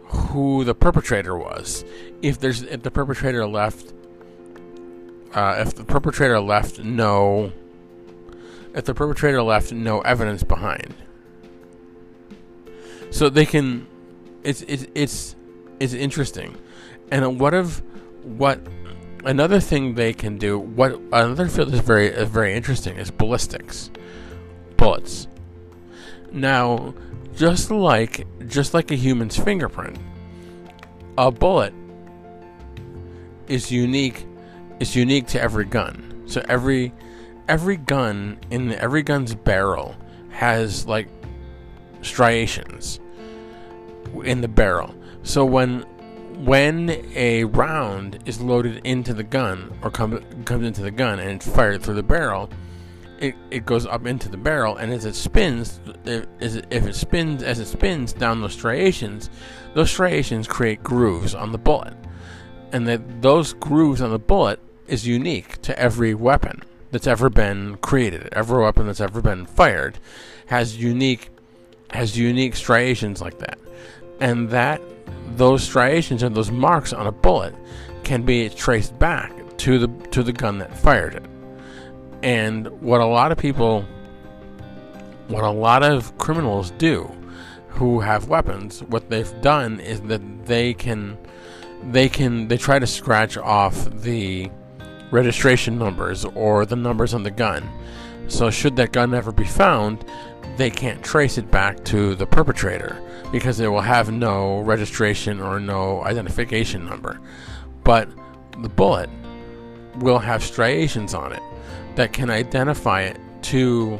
who 0.03 0.63
the 0.63 0.75
perpetrator 0.75 1.35
was. 1.37 1.83
If 2.21 2.39
there's 2.39 2.61
if 2.63 2.83
the 2.83 2.91
perpetrator 2.91 3.47
left, 3.47 3.93
uh, 5.33 5.55
if 5.65 5.75
the 5.75 5.83
perpetrator 5.83 6.39
left 6.39 6.79
no, 6.79 7.51
if 8.73 8.85
the 8.85 8.93
perpetrator 8.93 9.41
left 9.41 9.71
no 9.71 10.01
evidence 10.01 10.43
behind, 10.43 10.93
so 13.09 13.29
they 13.29 13.45
can, 13.45 13.87
it's 14.43 14.61
it's 14.63 14.85
it's 14.93 15.35
it's 15.79 15.93
interesting, 15.93 16.57
and 17.11 17.39
what 17.39 17.53
of 17.53 17.81
what 18.23 18.59
another 19.25 19.59
thing 19.59 19.95
they 19.95 20.13
can 20.13 20.37
do 20.37 20.59
what 20.59 20.93
another 21.11 21.47
field 21.47 21.73
is 21.73 21.79
very 21.79 22.07
is 22.07 22.29
very 22.29 22.53
interesting 22.53 22.97
is 22.97 23.09
ballistics. 23.09 23.89
Bullets 24.77 25.27
now 26.33 26.93
just 27.35 27.71
like 27.71 28.27
just 28.47 28.73
like 28.73 28.91
a 28.91 28.95
human's 28.95 29.37
fingerprint, 29.37 29.97
a 31.17 31.31
bullet 31.31 31.73
is 33.47 33.71
unique 33.71 34.25
is 34.79 34.95
unique 34.95 35.27
to 35.27 35.41
every 35.41 35.65
gun. 35.65 36.23
So 36.25 36.43
every 36.47 36.93
every 37.47 37.77
gun 37.77 38.39
in 38.49 38.73
every 38.73 39.03
gun's 39.03 39.35
barrel 39.35 39.95
has 40.29 40.87
like 40.87 41.07
striations 42.01 42.99
in 44.23 44.41
the 44.41 44.47
barrel. 44.47 44.93
So 45.23 45.45
when 45.45 45.81
when 46.45 46.89
a 47.15 47.45
round 47.45 48.19
is 48.25 48.41
loaded 48.41 48.81
into 48.85 49.13
the 49.13 49.23
gun 49.23 49.71
or 49.81 49.91
come, 49.91 50.23
comes 50.45 50.65
into 50.65 50.81
the 50.81 50.91
gun 50.91 51.19
and 51.19 51.31
it's 51.31 51.47
fired 51.47 51.83
through 51.83 51.95
the 51.95 52.03
barrel, 52.03 52.49
it, 53.23 53.35
it 53.49 53.65
goes 53.65 53.85
up 53.85 54.05
into 54.05 54.27
the 54.27 54.35
barrel, 54.35 54.75
and 54.75 54.91
as 54.91 55.05
it 55.05 55.15
spins, 55.15 55.79
if, 56.03 56.25
if 56.41 56.85
it 56.85 56.93
spins 56.93 57.41
as 57.41 57.57
it 57.59 57.67
spins 57.67 58.11
down 58.11 58.41
those 58.41 58.51
striations, 58.51 59.29
those 59.73 59.89
striations 59.89 60.45
create 60.45 60.83
grooves 60.83 61.33
on 61.33 61.53
the 61.53 61.57
bullet, 61.57 61.95
and 62.73 62.85
that 62.85 63.21
those 63.21 63.53
grooves 63.53 64.01
on 64.01 64.11
the 64.11 64.19
bullet 64.19 64.59
is 64.87 65.07
unique 65.07 65.61
to 65.61 65.77
every 65.79 66.13
weapon 66.13 66.61
that's 66.91 67.07
ever 67.07 67.29
been 67.29 67.77
created. 67.77 68.27
Every 68.33 68.61
weapon 68.61 68.87
that's 68.87 68.99
ever 68.99 69.21
been 69.21 69.45
fired 69.45 69.99
has 70.47 70.77
unique 70.77 71.29
has 71.91 72.17
unique 72.17 72.57
striations 72.57 73.21
like 73.21 73.39
that, 73.39 73.57
and 74.19 74.49
that 74.49 74.81
those 75.37 75.63
striations 75.63 76.23
and 76.23 76.35
those 76.35 76.51
marks 76.51 76.91
on 76.91 77.07
a 77.07 77.11
bullet 77.11 77.55
can 78.03 78.23
be 78.23 78.49
traced 78.49 78.99
back 78.99 79.31
to 79.59 79.79
the 79.79 79.87
to 80.09 80.23
the 80.23 80.33
gun 80.33 80.57
that 80.57 80.77
fired 80.77 81.15
it. 81.15 81.32
And 82.23 82.67
what 82.81 83.01
a 83.01 83.05
lot 83.05 83.33
of 83.33 83.37
people, 83.37 83.85
what 85.27 85.43
a 85.43 85.51
lot 85.51 85.83
of 85.83 86.17
criminals 86.17 86.71
do 86.71 87.11
who 87.67 87.99
have 87.99 88.29
weapons, 88.29 88.81
what 88.83 89.09
they've 89.09 89.41
done 89.41 89.81
is 89.81 89.99
that 90.03 90.45
they 90.45 90.73
can, 90.73 91.17
they 91.91 92.07
can, 92.07 92.47
they 92.47 92.55
try 92.55 92.79
to 92.79 92.87
scratch 92.87 93.35
off 93.35 93.89
the 94.01 94.49
registration 95.11 95.77
numbers 95.77 96.23
or 96.23 96.65
the 96.65 96.77
numbers 96.77 97.13
on 97.13 97.23
the 97.23 97.31
gun. 97.31 97.69
So, 98.29 98.49
should 98.49 98.77
that 98.77 98.93
gun 98.93 99.13
ever 99.13 99.33
be 99.33 99.43
found, 99.43 100.05
they 100.55 100.69
can't 100.69 101.03
trace 101.03 101.37
it 101.37 101.51
back 101.51 101.83
to 101.85 102.15
the 102.15 102.25
perpetrator 102.25 103.01
because 103.33 103.59
it 103.59 103.67
will 103.67 103.81
have 103.81 104.13
no 104.13 104.59
registration 104.59 105.41
or 105.41 105.59
no 105.59 106.01
identification 106.03 106.85
number. 106.85 107.19
But 107.83 108.09
the 108.61 108.69
bullet 108.69 109.09
will 109.97 110.19
have 110.19 110.41
striations 110.41 111.13
on 111.13 111.33
it 111.33 111.41
that 111.95 112.13
can 112.13 112.29
identify 112.29 113.01
it 113.01 113.19
to 113.43 113.99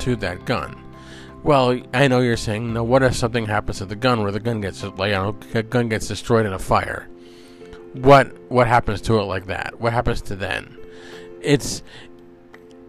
to 0.00 0.16
that 0.16 0.44
gun. 0.44 0.76
Well, 1.42 1.80
I 1.94 2.08
know 2.08 2.20
you're 2.20 2.36
saying, 2.36 2.72
no. 2.72 2.82
What 2.82 3.02
if 3.02 3.14
something 3.14 3.46
happens 3.46 3.78
to 3.78 3.86
the 3.86 3.96
gun 3.96 4.22
where 4.22 4.32
the 4.32 4.40
gun 4.40 4.60
gets 4.60 4.82
like, 4.82 5.10
you 5.10 5.16
know, 5.16 5.36
a 5.54 5.62
gun 5.62 5.88
gets 5.88 6.06
destroyed 6.08 6.46
in 6.46 6.52
a 6.52 6.58
fire? 6.58 7.08
What 7.94 8.36
what 8.50 8.66
happens 8.66 9.00
to 9.02 9.18
it 9.18 9.24
like 9.24 9.46
that? 9.46 9.80
What 9.80 9.92
happens 9.92 10.20
to 10.22 10.36
then? 10.36 10.76
It's 11.40 11.82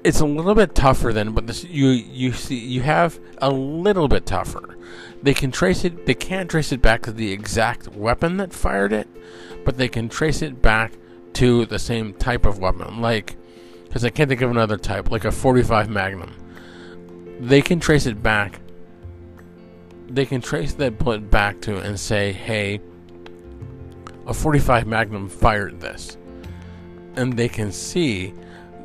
it's 0.04 0.20
a 0.20 0.26
little 0.26 0.56
bit 0.56 0.76
tougher 0.76 1.14
than, 1.14 1.32
but 1.34 1.48
this 1.48 1.64
you 1.64 1.90
you 1.90 2.34
see 2.34 2.58
you 2.58 2.82
have 2.82 3.20
a 3.38 3.50
little 3.50 4.08
bit 4.08 4.26
tougher. 4.26 4.78
They 5.24 5.34
can 5.34 5.52
trace 5.52 5.86
it. 5.86 6.06
They 6.06 6.14
can't 6.14 6.50
trace 6.50 6.72
it 6.72 6.82
back 6.82 7.04
to 7.04 7.12
the 7.12 7.32
exact 7.32 7.88
weapon 7.90 8.38
that 8.38 8.54
fired 8.54 8.92
it, 8.92 9.08
but 9.64 9.78
they 9.78 9.88
can 9.88 10.10
trace 10.10 10.42
it 10.42 10.62
back 10.62 10.94
to 11.34 11.66
the 11.66 11.80
same 11.80 12.14
type 12.14 12.46
of 12.46 12.60
weapon. 12.60 13.02
Like 13.02 13.38
because 13.92 14.06
I 14.06 14.10
can't 14.10 14.30
think 14.30 14.40
of 14.40 14.50
another 14.50 14.78
type, 14.78 15.12
like 15.12 15.26
a 15.26 15.32
45 15.34 15.90
Magnum. 15.90 16.34
They 17.42 17.62
can 17.62 17.82
trace 17.82 18.06
it 18.06 18.24
back. 18.24 18.62
They 20.08 20.26
can 20.26 20.40
trace 20.40 20.74
that 20.76 20.98
bullet 20.98 21.30
back 21.30 21.60
to 21.64 21.76
and 21.76 22.00
say, 22.00 22.32
hey, 22.32 22.80
a 24.26 24.34
45 24.34 24.88
Magnum 24.88 25.28
fired 25.28 25.82
this. 25.82 26.18
And 27.18 27.36
they 27.36 27.50
can 27.50 27.74
see 27.74 28.34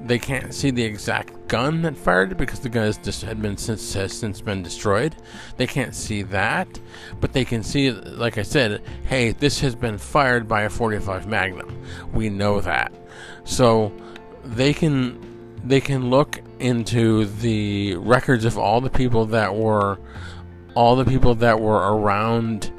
they 0.06 0.18
can't 0.18 0.52
see 0.52 0.70
the 0.70 0.82
exact 0.82 1.46
gun 1.46 1.82
that 1.82 1.96
fired 1.96 2.32
it 2.32 2.38
because 2.38 2.58
the 2.58 2.68
gun 2.68 2.86
has 2.86 2.98
just 2.98 3.22
had 3.22 3.40
been 3.40 3.56
since 3.56 3.94
has 3.94 4.12
since 4.12 4.40
been 4.40 4.60
destroyed. 4.60 5.14
They 5.56 5.68
can't 5.68 5.94
see 5.94 6.22
that, 6.22 6.80
but 7.20 7.32
they 7.32 7.44
can 7.44 7.62
see, 7.62 7.92
like 7.92 8.38
I 8.38 8.42
said, 8.42 8.82
hey, 9.04 9.30
this 9.30 9.60
has 9.60 9.76
been 9.76 9.98
fired 9.98 10.48
by 10.48 10.62
a 10.62 10.70
45 10.70 11.28
Magnum. 11.28 11.80
We 12.12 12.28
know 12.28 12.60
that, 12.60 12.92
so 13.44 13.92
they 14.54 14.72
can 14.72 15.20
they 15.64 15.80
can 15.80 16.10
look 16.10 16.40
into 16.58 17.26
the 17.26 17.96
records 17.96 18.44
of 18.44 18.56
all 18.56 18.80
the 18.80 18.90
people 18.90 19.26
that 19.26 19.54
were 19.54 19.98
all 20.74 20.96
the 20.96 21.04
people 21.04 21.34
that 21.34 21.60
were 21.60 21.96
around 21.96 22.72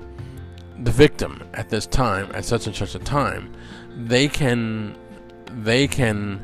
the 0.79 0.91
victim 0.91 1.43
at 1.53 1.69
this 1.69 1.85
time 1.87 2.29
at 2.33 2.45
such 2.45 2.67
and 2.67 2.75
such 2.75 2.95
a 2.95 2.99
time. 2.99 3.53
They 3.95 4.27
can 4.27 4.95
they 5.47 5.87
can 5.87 6.39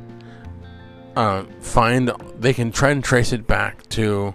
uh, 1.15 1.43
find 1.59 2.11
they 2.39 2.53
can 2.53 2.71
try 2.71 2.89
and 2.89 3.03
trace 3.03 3.31
it 3.31 3.45
back 3.47 3.87
to 3.89 4.33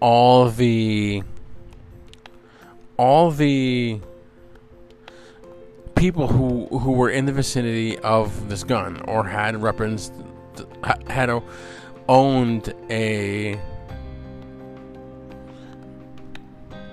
all 0.00 0.48
the 0.48 1.22
all 2.96 3.30
the 3.30 4.00
people 6.00 6.26
who 6.26 6.66
who 6.78 6.92
were 6.92 7.10
in 7.10 7.26
the 7.26 7.32
vicinity 7.32 7.98
of 7.98 8.48
this 8.48 8.64
gun 8.64 8.98
or 9.02 9.22
had 9.22 9.60
weapons 9.60 10.10
had 11.08 11.28
a, 11.28 11.42
owned 12.08 12.74
a 12.88 13.60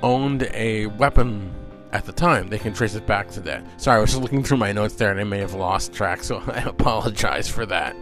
owned 0.04 0.44
a 0.54 0.88
weapon 0.88 1.54
at 1.94 2.06
the 2.06 2.12
time. 2.12 2.50
They 2.50 2.60
can 2.60 2.74
trace 2.74 2.96
it 2.96 3.08
back 3.08 3.30
to 3.32 3.40
that. 3.42 3.82
Sorry, 3.82 3.98
I 3.98 4.02
was 4.02 4.12
just 4.12 4.22
looking 4.22 4.44
through 4.44 4.58
my 4.58 4.74
notes 4.74 4.96
there 4.96 5.10
and 5.10 5.20
I 5.22 5.24
may 5.24 5.40
have 5.40 5.54
lost 5.54 5.94
track, 5.94 6.22
so 6.22 6.44
I 6.48 6.60
apologize 6.64 7.48
for 7.48 7.66
that. 7.66 7.96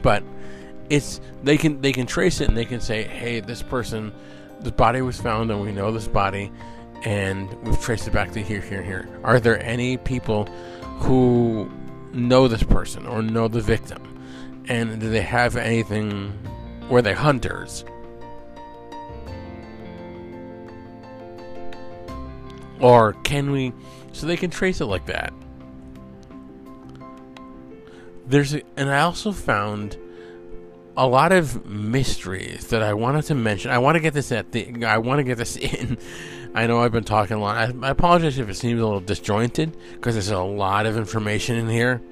But 0.00 0.24
it's 0.88 1.20
they 1.42 1.58
can 1.58 1.82
they 1.82 1.92
can 1.92 2.06
trace 2.06 2.40
it 2.40 2.48
and 2.48 2.56
they 2.56 2.64
can 2.64 2.80
say, 2.80 3.02
hey, 3.02 3.40
this 3.40 3.62
person, 3.62 4.10
this 4.60 4.72
body 4.72 5.02
was 5.02 5.20
found 5.20 5.50
and 5.50 5.60
we 5.60 5.70
know 5.70 5.92
this 5.92 6.08
body, 6.08 6.50
and 7.02 7.52
we've 7.62 7.80
traced 7.80 8.06
it 8.06 8.12
back 8.12 8.32
to 8.32 8.42
here, 8.42 8.60
here, 8.60 8.82
here. 8.82 9.08
Are 9.24 9.40
there 9.40 9.62
any 9.62 9.96
people 9.96 10.46
who 10.98 11.70
know 12.12 12.48
this 12.48 12.62
person 12.62 13.06
or 13.06 13.22
know 13.22 13.48
the 13.48 13.60
victim? 13.60 14.06
And 14.68 15.00
do 15.00 15.10
they 15.10 15.22
have 15.22 15.56
anything? 15.56 16.32
Were 16.88 17.02
they 17.02 17.14
hunters? 17.14 17.84
Or 22.80 23.14
can 23.24 23.50
we. 23.50 23.72
So 24.12 24.26
they 24.26 24.36
can 24.36 24.50
trace 24.50 24.80
it 24.80 24.86
like 24.86 25.06
that. 25.06 25.32
There's 28.26 28.54
a, 28.54 28.62
and 28.76 28.90
I 28.90 29.00
also 29.00 29.32
found 29.32 29.96
a 30.96 31.06
lot 31.06 31.32
of 31.32 31.64
mysteries 31.66 32.68
that 32.68 32.82
I 32.82 32.94
wanted 32.94 33.24
to 33.24 33.34
mention. 33.34 33.70
I 33.70 33.78
want 33.78 33.96
to 33.96 34.00
get 34.00 34.14
this 34.14 34.32
at 34.32 34.52
the. 34.52 34.84
I 34.84 34.98
want 34.98 35.18
to 35.18 35.24
get 35.24 35.38
this 35.38 35.56
in. 35.56 35.98
I 36.54 36.66
know 36.66 36.80
I've 36.80 36.92
been 36.92 37.04
talking 37.04 37.36
a 37.36 37.40
lot. 37.40 37.56
I, 37.56 37.86
I 37.86 37.90
apologize 37.90 38.38
if 38.38 38.48
it 38.48 38.54
seems 38.54 38.80
a 38.80 38.84
little 38.84 39.00
disjointed 39.00 39.76
because 39.92 40.14
there's 40.14 40.30
a 40.30 40.38
lot 40.38 40.86
of 40.86 40.96
information 40.96 41.56
in 41.56 41.68
here. 41.68 42.02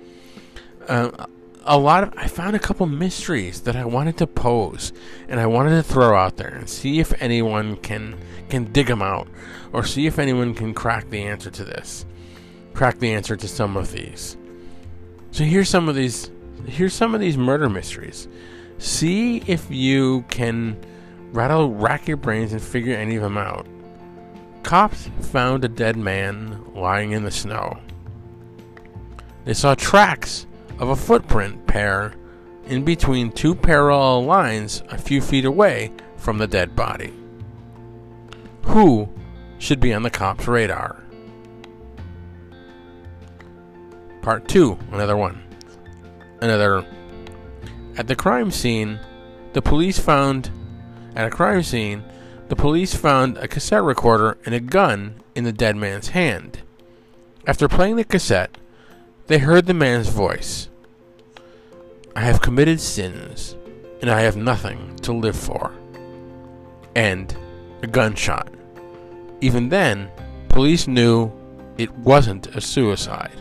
Uh, 0.87 1.27
a 1.64 1.77
lot 1.77 2.03
of 2.03 2.12
I 2.16 2.29
found 2.29 2.57
a 2.57 2.59
couple 2.59 2.87
mysteries 2.87 3.61
that 3.62 3.77
I 3.77 3.85
wanted 3.85 4.16
to 4.18 4.27
pose 4.27 4.92
and 5.29 5.38
I 5.38 5.46
wanted 5.46 5.70
to 5.70 5.83
throw 5.83 6.16
out 6.16 6.37
there 6.37 6.48
and 6.48 6.68
see 6.68 6.98
if 6.98 7.12
anyone 7.20 7.77
can 7.77 8.18
can 8.48 8.72
dig 8.72 8.87
them 8.87 9.03
out 9.03 9.29
or 9.72 9.85
see 9.85 10.07
if 10.07 10.18
anyone 10.18 10.55
can 10.55 10.72
crack 10.72 11.11
the 11.11 11.22
answer 11.22 11.51
to 11.51 11.64
this. 11.64 12.07
Crack 12.72 12.98
the 12.98 13.12
answer 13.12 13.37
to 13.37 13.46
some 13.46 13.77
of 13.77 13.92
these. 13.92 14.37
So 15.31 15.44
here's 15.44 15.68
some 15.68 15.88
of 15.88 15.94
these 15.94 16.31
here's 16.66 16.94
some 16.94 17.14
of 17.14 17.20
these 17.20 17.37
murder 17.37 17.68
mysteries. 17.68 18.29
See 18.79 19.42
if 19.46 19.70
you 19.70 20.24
can 20.29 20.81
rattle 21.33 21.74
rack 21.74 22.09
your 22.09 22.16
brains 22.16 22.53
and 22.53 22.62
figure 22.62 22.96
any 22.96 23.16
of 23.16 23.22
them 23.22 23.37
out. 23.37 23.66
Cops 24.62 25.11
found 25.21 25.64
a 25.64 25.68
dead 25.68 25.97
man 25.97 26.64
lying 26.75 27.12
in 27.12 27.25
the 27.25 27.31
snow. 27.31 27.79
They 29.44 29.55
saw 29.55 29.75
tracks 29.75 30.47
of 30.79 30.90
a 30.90 30.97
footprint 30.97 31.66
pair 31.66 32.14
in 32.66 32.85
between 32.85 33.33
two 33.33 33.55
parallel 33.55 34.25
lines 34.25 34.83
a 34.90 34.99
few 34.99 35.21
feet 35.21 35.44
away 35.44 35.92
from 36.16 36.38
the 36.38 36.47
dead 36.47 36.77
body. 36.77 37.14
Who 38.64 39.09
should 39.59 39.81
be 39.81 39.94
on 39.94 40.03
the 40.03 40.11
cops' 40.11 40.47
radar? 40.47 41.03
Part 44.21 44.47
2, 44.49 44.79
another 44.92 45.16
one. 45.16 45.42
Another. 46.42 46.85
At 47.97 48.07
the 48.07 48.16
crime 48.16 48.51
scene, 48.51 49.01
the 49.55 49.62
police 49.62 49.99
found. 49.99 50.51
At 51.16 51.27
a 51.27 51.31
crime 51.31 51.62
scene, 51.62 52.05
the 52.49 52.57
police 52.57 52.95
found 52.95 53.37
a 53.37 53.49
cassette 53.49 53.83
recorder 53.83 54.39
and 54.45 54.55
a 54.55 54.61
gun 54.61 55.23
in 55.35 55.45
the 55.45 55.53
dead 55.53 55.77
man's 55.77 56.09
hand. 56.09 56.61
After 57.47 57.69
playing 57.69 57.97
the 57.97 58.05
cassette, 58.05 58.59
they 59.27 59.39
heard 59.39 59.67
the 59.67 59.75
man's 59.75 60.09
voice 60.09 60.69
I 62.19 62.23
have 62.23 62.41
committed 62.41 62.81
sins, 62.81 63.55
and 64.01 64.11
I 64.11 64.23
have 64.23 64.37
nothing 64.37 64.97
to 65.03 65.13
live 65.13 65.37
for. 65.37 65.73
And 66.97 67.33
a 67.83 67.87
gunshot. 67.87 68.53
Even 69.41 69.69
then, 69.69 70.11
police 70.49 70.89
knew 70.89 71.31
it 71.77 71.93
wasn't 71.99 72.49
a 72.57 72.61
suicide. 72.61 73.41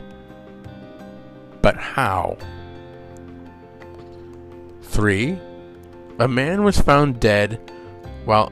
But 1.63 1.75
how? 1.75 2.37
3. 4.83 5.39
A 6.19 6.27
man 6.27 6.63
was 6.63 6.79
found 6.79 7.19
dead 7.19 7.59
while, 8.25 8.51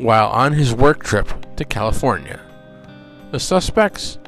while 0.00 0.28
on 0.30 0.54
his 0.54 0.74
work 0.74 1.04
trip 1.04 1.28
to 1.56 1.64
California. 1.64 2.40
The 3.32 3.38
suspects 3.38 4.18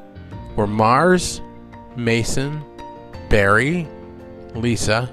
were 0.54 0.66
Mars, 0.66 1.40
Mason, 1.96 2.62
Barry, 3.30 3.88
Lisa, 4.54 5.10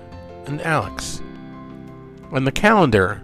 and 0.48 0.62
Alex. 0.62 1.22
On 2.34 2.44
the 2.44 2.52
calendar, 2.52 3.24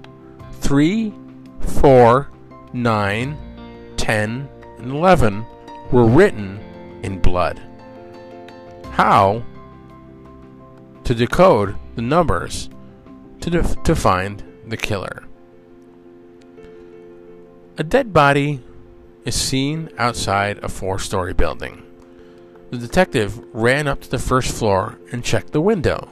3, 0.62 1.14
4, 1.60 2.30
9, 2.72 3.38
10, 3.98 4.50
and 4.78 4.92
11 4.92 5.46
were 5.92 6.06
written 6.06 6.60
in 7.04 7.20
blood. 7.20 7.62
How 8.92 9.44
to 11.04 11.14
decode 11.14 11.76
the 11.96 12.02
numbers 12.02 12.70
to, 13.42 13.50
def- 13.50 13.84
to 13.84 13.94
find 13.94 14.42
the 14.68 14.78
killer? 14.78 15.26
A 17.78 17.84
dead 17.84 18.14
body 18.14 18.62
is 19.26 19.36
seen 19.36 19.90
outside 19.98 20.60
a 20.60 20.70
four 20.70 20.98
story 20.98 21.34
building. 21.34 21.84
The 22.72 22.78
detective 22.78 23.38
ran 23.54 23.86
up 23.86 24.00
to 24.02 24.10
the 24.10 24.18
first 24.18 24.56
floor 24.56 24.98
and 25.12 25.26
checked 25.26 25.52
the 25.52 25.60
window. 25.60 26.10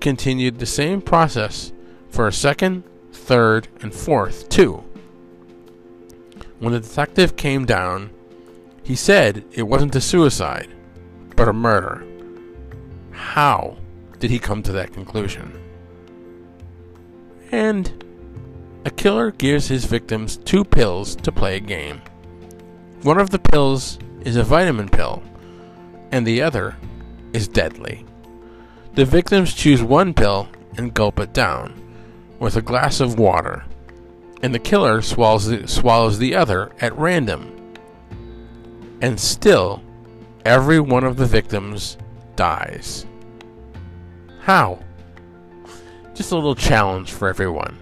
Continued 0.00 0.58
the 0.58 0.66
same 0.66 1.02
process 1.02 1.70
for 2.08 2.26
a 2.26 2.32
second, 2.32 2.84
third, 3.12 3.68
and 3.82 3.94
fourth, 3.94 4.48
too. 4.48 4.82
When 6.60 6.72
the 6.72 6.80
detective 6.80 7.36
came 7.36 7.66
down, 7.66 8.08
he 8.82 8.94
said 8.94 9.44
it 9.52 9.64
wasn't 9.64 9.96
a 9.96 10.00
suicide, 10.00 10.68
but 11.36 11.48
a 11.48 11.52
murder. 11.52 12.06
How 13.10 13.76
did 14.18 14.30
he 14.30 14.38
come 14.38 14.62
to 14.62 14.72
that 14.72 14.94
conclusion? 14.94 15.60
And 17.52 18.03
a 18.84 18.90
killer 18.90 19.30
gives 19.30 19.68
his 19.68 19.86
victims 19.86 20.36
two 20.36 20.64
pills 20.64 21.16
to 21.16 21.32
play 21.32 21.56
a 21.56 21.60
game. 21.60 22.02
One 23.02 23.18
of 23.18 23.30
the 23.30 23.38
pills 23.38 23.98
is 24.20 24.36
a 24.36 24.42
vitamin 24.42 24.88
pill, 24.88 25.22
and 26.12 26.26
the 26.26 26.42
other 26.42 26.76
is 27.32 27.48
deadly. 27.48 28.04
The 28.94 29.04
victims 29.04 29.54
choose 29.54 29.82
one 29.82 30.12
pill 30.14 30.48
and 30.76 30.94
gulp 30.94 31.18
it 31.18 31.32
down 31.32 31.80
with 32.38 32.56
a 32.56 32.62
glass 32.62 33.00
of 33.00 33.18
water, 33.18 33.64
and 34.42 34.54
the 34.54 34.58
killer 34.58 35.00
swallows 35.00 35.46
the, 35.46 35.66
swallows 35.66 36.18
the 36.18 36.34
other 36.34 36.72
at 36.80 36.96
random. 36.96 37.74
And 39.00 39.18
still, 39.18 39.82
every 40.44 40.78
one 40.78 41.04
of 41.04 41.16
the 41.16 41.26
victims 41.26 41.96
dies. 42.36 43.06
How? 44.42 44.78
Just 46.14 46.32
a 46.32 46.34
little 46.36 46.54
challenge 46.54 47.12
for 47.12 47.28
everyone. 47.28 47.78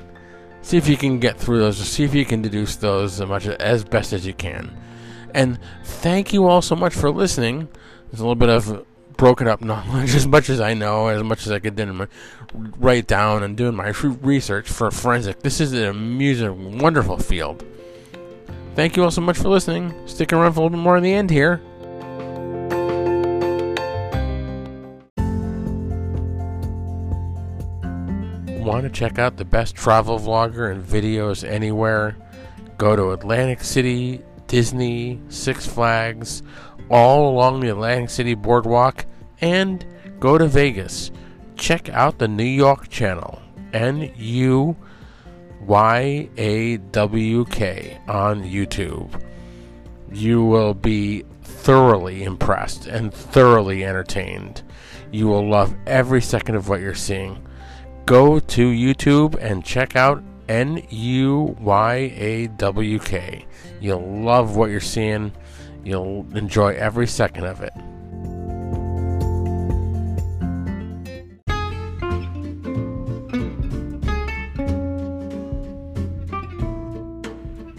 See 0.63 0.77
if 0.77 0.89
you 0.89 0.97
can 0.97 1.19
get 1.19 1.39
through 1.39 1.59
those, 1.59 1.81
or 1.81 1.85
see 1.85 2.05
if 2.05 2.15
you 2.15 2.25
can 2.25 2.41
deduce 2.41 2.77
those 2.77 3.21
as 3.21 3.29
much 3.29 3.47
as 3.47 3.85
best 3.85 4.13
as 4.13 4.27
you 4.27 4.33
can. 4.33 4.77
And 5.35 5.59
thank 5.83 6.33
you 6.33 6.47
all 6.47 6.63
so 6.63 6.77
much 6.77 6.95
for 6.95 7.11
listening. 7.11 7.69
There's 8.11 8.21
a 8.21 8.25
little 8.25 8.35
bit 8.35 8.49
of 8.49 8.87
broken 9.17 9.49
up 9.49 9.61
knowledge, 9.63 10.15
as 10.15 10.27
much 10.27 10.49
as 10.49 10.61
I 10.61 10.75
know, 10.75 11.09
as 11.09 11.23
much 11.23 11.47
as 11.47 11.53
I 11.53 11.59
could 11.59 11.77
my, 11.77 12.07
write 12.79 13.07
down 13.07 13.43
and 13.43 13.57
doing 13.57 13.75
my 13.75 13.89
research 13.89 14.69
for 14.69 14.91
forensic. 14.91 15.41
This 15.41 15.61
is 15.61 15.73
an 15.73 15.85
amusing, 15.85 16.79
wonderful 16.79 17.19
field. 17.19 17.65
Thank 18.75 18.97
you 18.97 19.05
all 19.05 19.11
so 19.11 19.21
much 19.21 19.37
for 19.37 19.49
listening. 19.49 19.95
Stick 20.07 20.33
around 20.33 20.53
for 20.53 20.61
a 20.61 20.63
little 20.65 20.79
bit 20.79 20.83
more 20.83 20.97
in 20.97 21.03
the 21.03 21.13
end 21.13 21.31
here. 21.31 21.61
Want 28.63 28.85
to 28.85 28.91
check 28.91 29.19
out 29.19 29.37
the 29.37 29.45
best 29.45 29.75
travel 29.75 30.21
vlogger 30.21 30.71
and 30.71 30.85
videos 30.85 31.43
anywhere? 31.47 32.17
Go 32.79 32.95
to 32.95 33.11
Atlantic 33.11 33.61
City, 33.65 34.23
Disney, 34.47 35.21
Six 35.29 35.67
Flags, 35.67 36.45
all 36.89 37.29
along 37.29 37.59
the 37.59 37.71
Atlantic 37.71 38.11
City 38.11 38.35
boardwalk, 38.35 39.05
and 39.41 39.85
go 40.21 40.39
to 40.39 40.47
Vegas. 40.47 41.11
Check 41.57 41.89
out 41.89 42.19
the 42.19 42.29
New 42.29 42.45
York 42.45 42.89
channel, 42.89 43.43
N 43.73 44.13
U 44.17 44.77
Y 45.63 46.29
A 46.37 46.77
W 46.77 47.45
K, 47.47 48.01
on 48.07 48.45
YouTube. 48.45 49.21
You 50.13 50.45
will 50.45 50.75
be 50.75 51.25
thoroughly 51.43 52.23
impressed 52.23 52.87
and 52.87 53.13
thoroughly 53.13 53.85
entertained. 53.85 54.63
You 55.11 55.27
will 55.27 55.51
love 55.51 55.75
every 55.85 56.23
second 56.23 56.55
of 56.55 56.69
what 56.69 56.81
you're 56.81 56.95
seeing. 56.95 57.45
Go 58.05 58.41
to 58.41 58.71
YouTube 58.71 59.37
and 59.41 59.65
check 59.65 59.95
out 59.95 60.23
N 60.49 60.85
U 60.91 61.57
Y 61.61 61.95
A 62.17 62.47
W 62.49 62.99
K. 62.99 63.47
You'll 63.81 64.23
love 64.23 64.57
what 64.57 64.71
you're 64.71 64.81
seeing. 64.81 65.33
You'll 65.85 66.27
enjoy 66.37 66.75
every 66.75 67.07
second 67.07 67.45
of 67.45 67.63
it. 67.63 67.73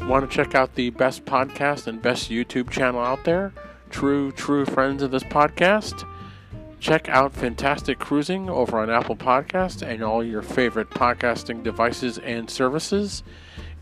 Want 0.08 0.30
to 0.30 0.36
check 0.36 0.54
out 0.54 0.76
the 0.76 0.92
best 0.92 1.26
podcast 1.26 1.88
and 1.88 2.02
best 2.02 2.30
YouTube 2.30 2.70
channel 2.70 3.02
out 3.02 3.24
there? 3.24 3.52
True, 3.90 4.32
true 4.32 4.66
friends 4.66 5.02
of 5.02 5.12
this 5.12 5.24
podcast? 5.24 6.08
Check 6.84 7.08
out 7.08 7.32
Fantastic 7.32 7.98
Cruising 7.98 8.50
over 8.50 8.78
on 8.78 8.90
Apple 8.90 9.16
Podcast 9.16 9.88
and 9.88 10.04
all 10.04 10.22
your 10.22 10.42
favorite 10.42 10.90
podcasting 10.90 11.64
devices 11.64 12.18
and 12.18 12.50
services. 12.50 13.24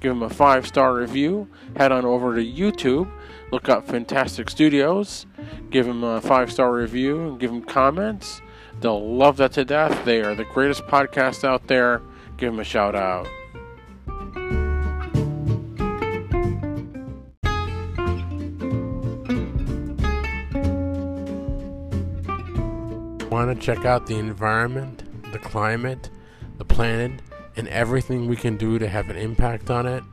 Give 0.02 0.12
them 0.12 0.22
a 0.22 0.30
five 0.30 0.68
star 0.68 0.93
review. 0.93 1.47
Head 1.76 1.91
on 1.91 2.06
over 2.06 2.36
to 2.36 2.45
YouTube. 2.45 3.12
Look 3.52 3.70
up 3.70 3.88
Fantastic 3.88 4.52
Studios. 4.52 5.26
Give 5.72 5.88
them 5.88 6.04
a 6.04 6.22
five 6.22 6.52
star 6.52 6.72
review 6.72 7.30
and 7.30 7.39
give 7.39 7.49
them 7.49 7.64
comments. 7.64 8.39
They'll 8.82 9.16
love 9.16 9.38
that 9.38 9.54
to 9.54 9.66
death. 9.66 10.06
They 10.06 10.22
are 10.22 10.36
the 10.36 10.45
greatest 10.45 10.84
podcast 10.84 11.43
out 11.43 11.66
there. 11.66 12.04
Give 12.38 12.52
them 12.52 12.60
a 12.60 12.64
shout 12.64 12.93
out. 12.93 13.28
Want 23.42 23.60
to 23.60 23.66
check 23.66 23.86
out 23.86 24.06
the 24.06 24.20
environment, 24.20 25.02
the 25.32 25.39
climate, 25.39 26.12
the 26.60 26.64
planet, 26.64 27.24
and 27.56 27.68
everything 27.70 28.28
we 28.28 28.36
can 28.36 28.56
do 28.56 28.78
to 28.78 28.88
have 28.88 29.10
an 29.10 29.16
impact 29.16 29.72
on 29.72 29.88
it? 29.88 30.04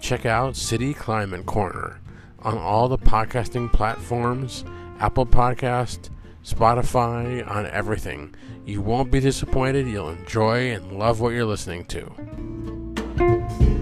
Check 0.00 0.24
out 0.24 0.56
City 0.56 0.94
Climate 0.94 1.44
Corner 1.44 2.00
on 2.38 2.56
all 2.56 2.88
the 2.88 2.96
podcasting 2.96 3.70
platforms 3.70 4.64
Apple 4.98 5.26
Podcast, 5.26 6.08
Spotify, 6.42 7.46
on 7.46 7.66
everything. 7.66 8.34
You 8.64 8.80
won't 8.80 9.10
be 9.10 9.20
disappointed. 9.20 9.86
You'll 9.86 10.08
enjoy 10.08 10.72
and 10.72 10.98
love 10.98 11.20
what 11.20 11.34
you're 11.34 11.44
listening 11.44 11.84
to. 11.88 13.73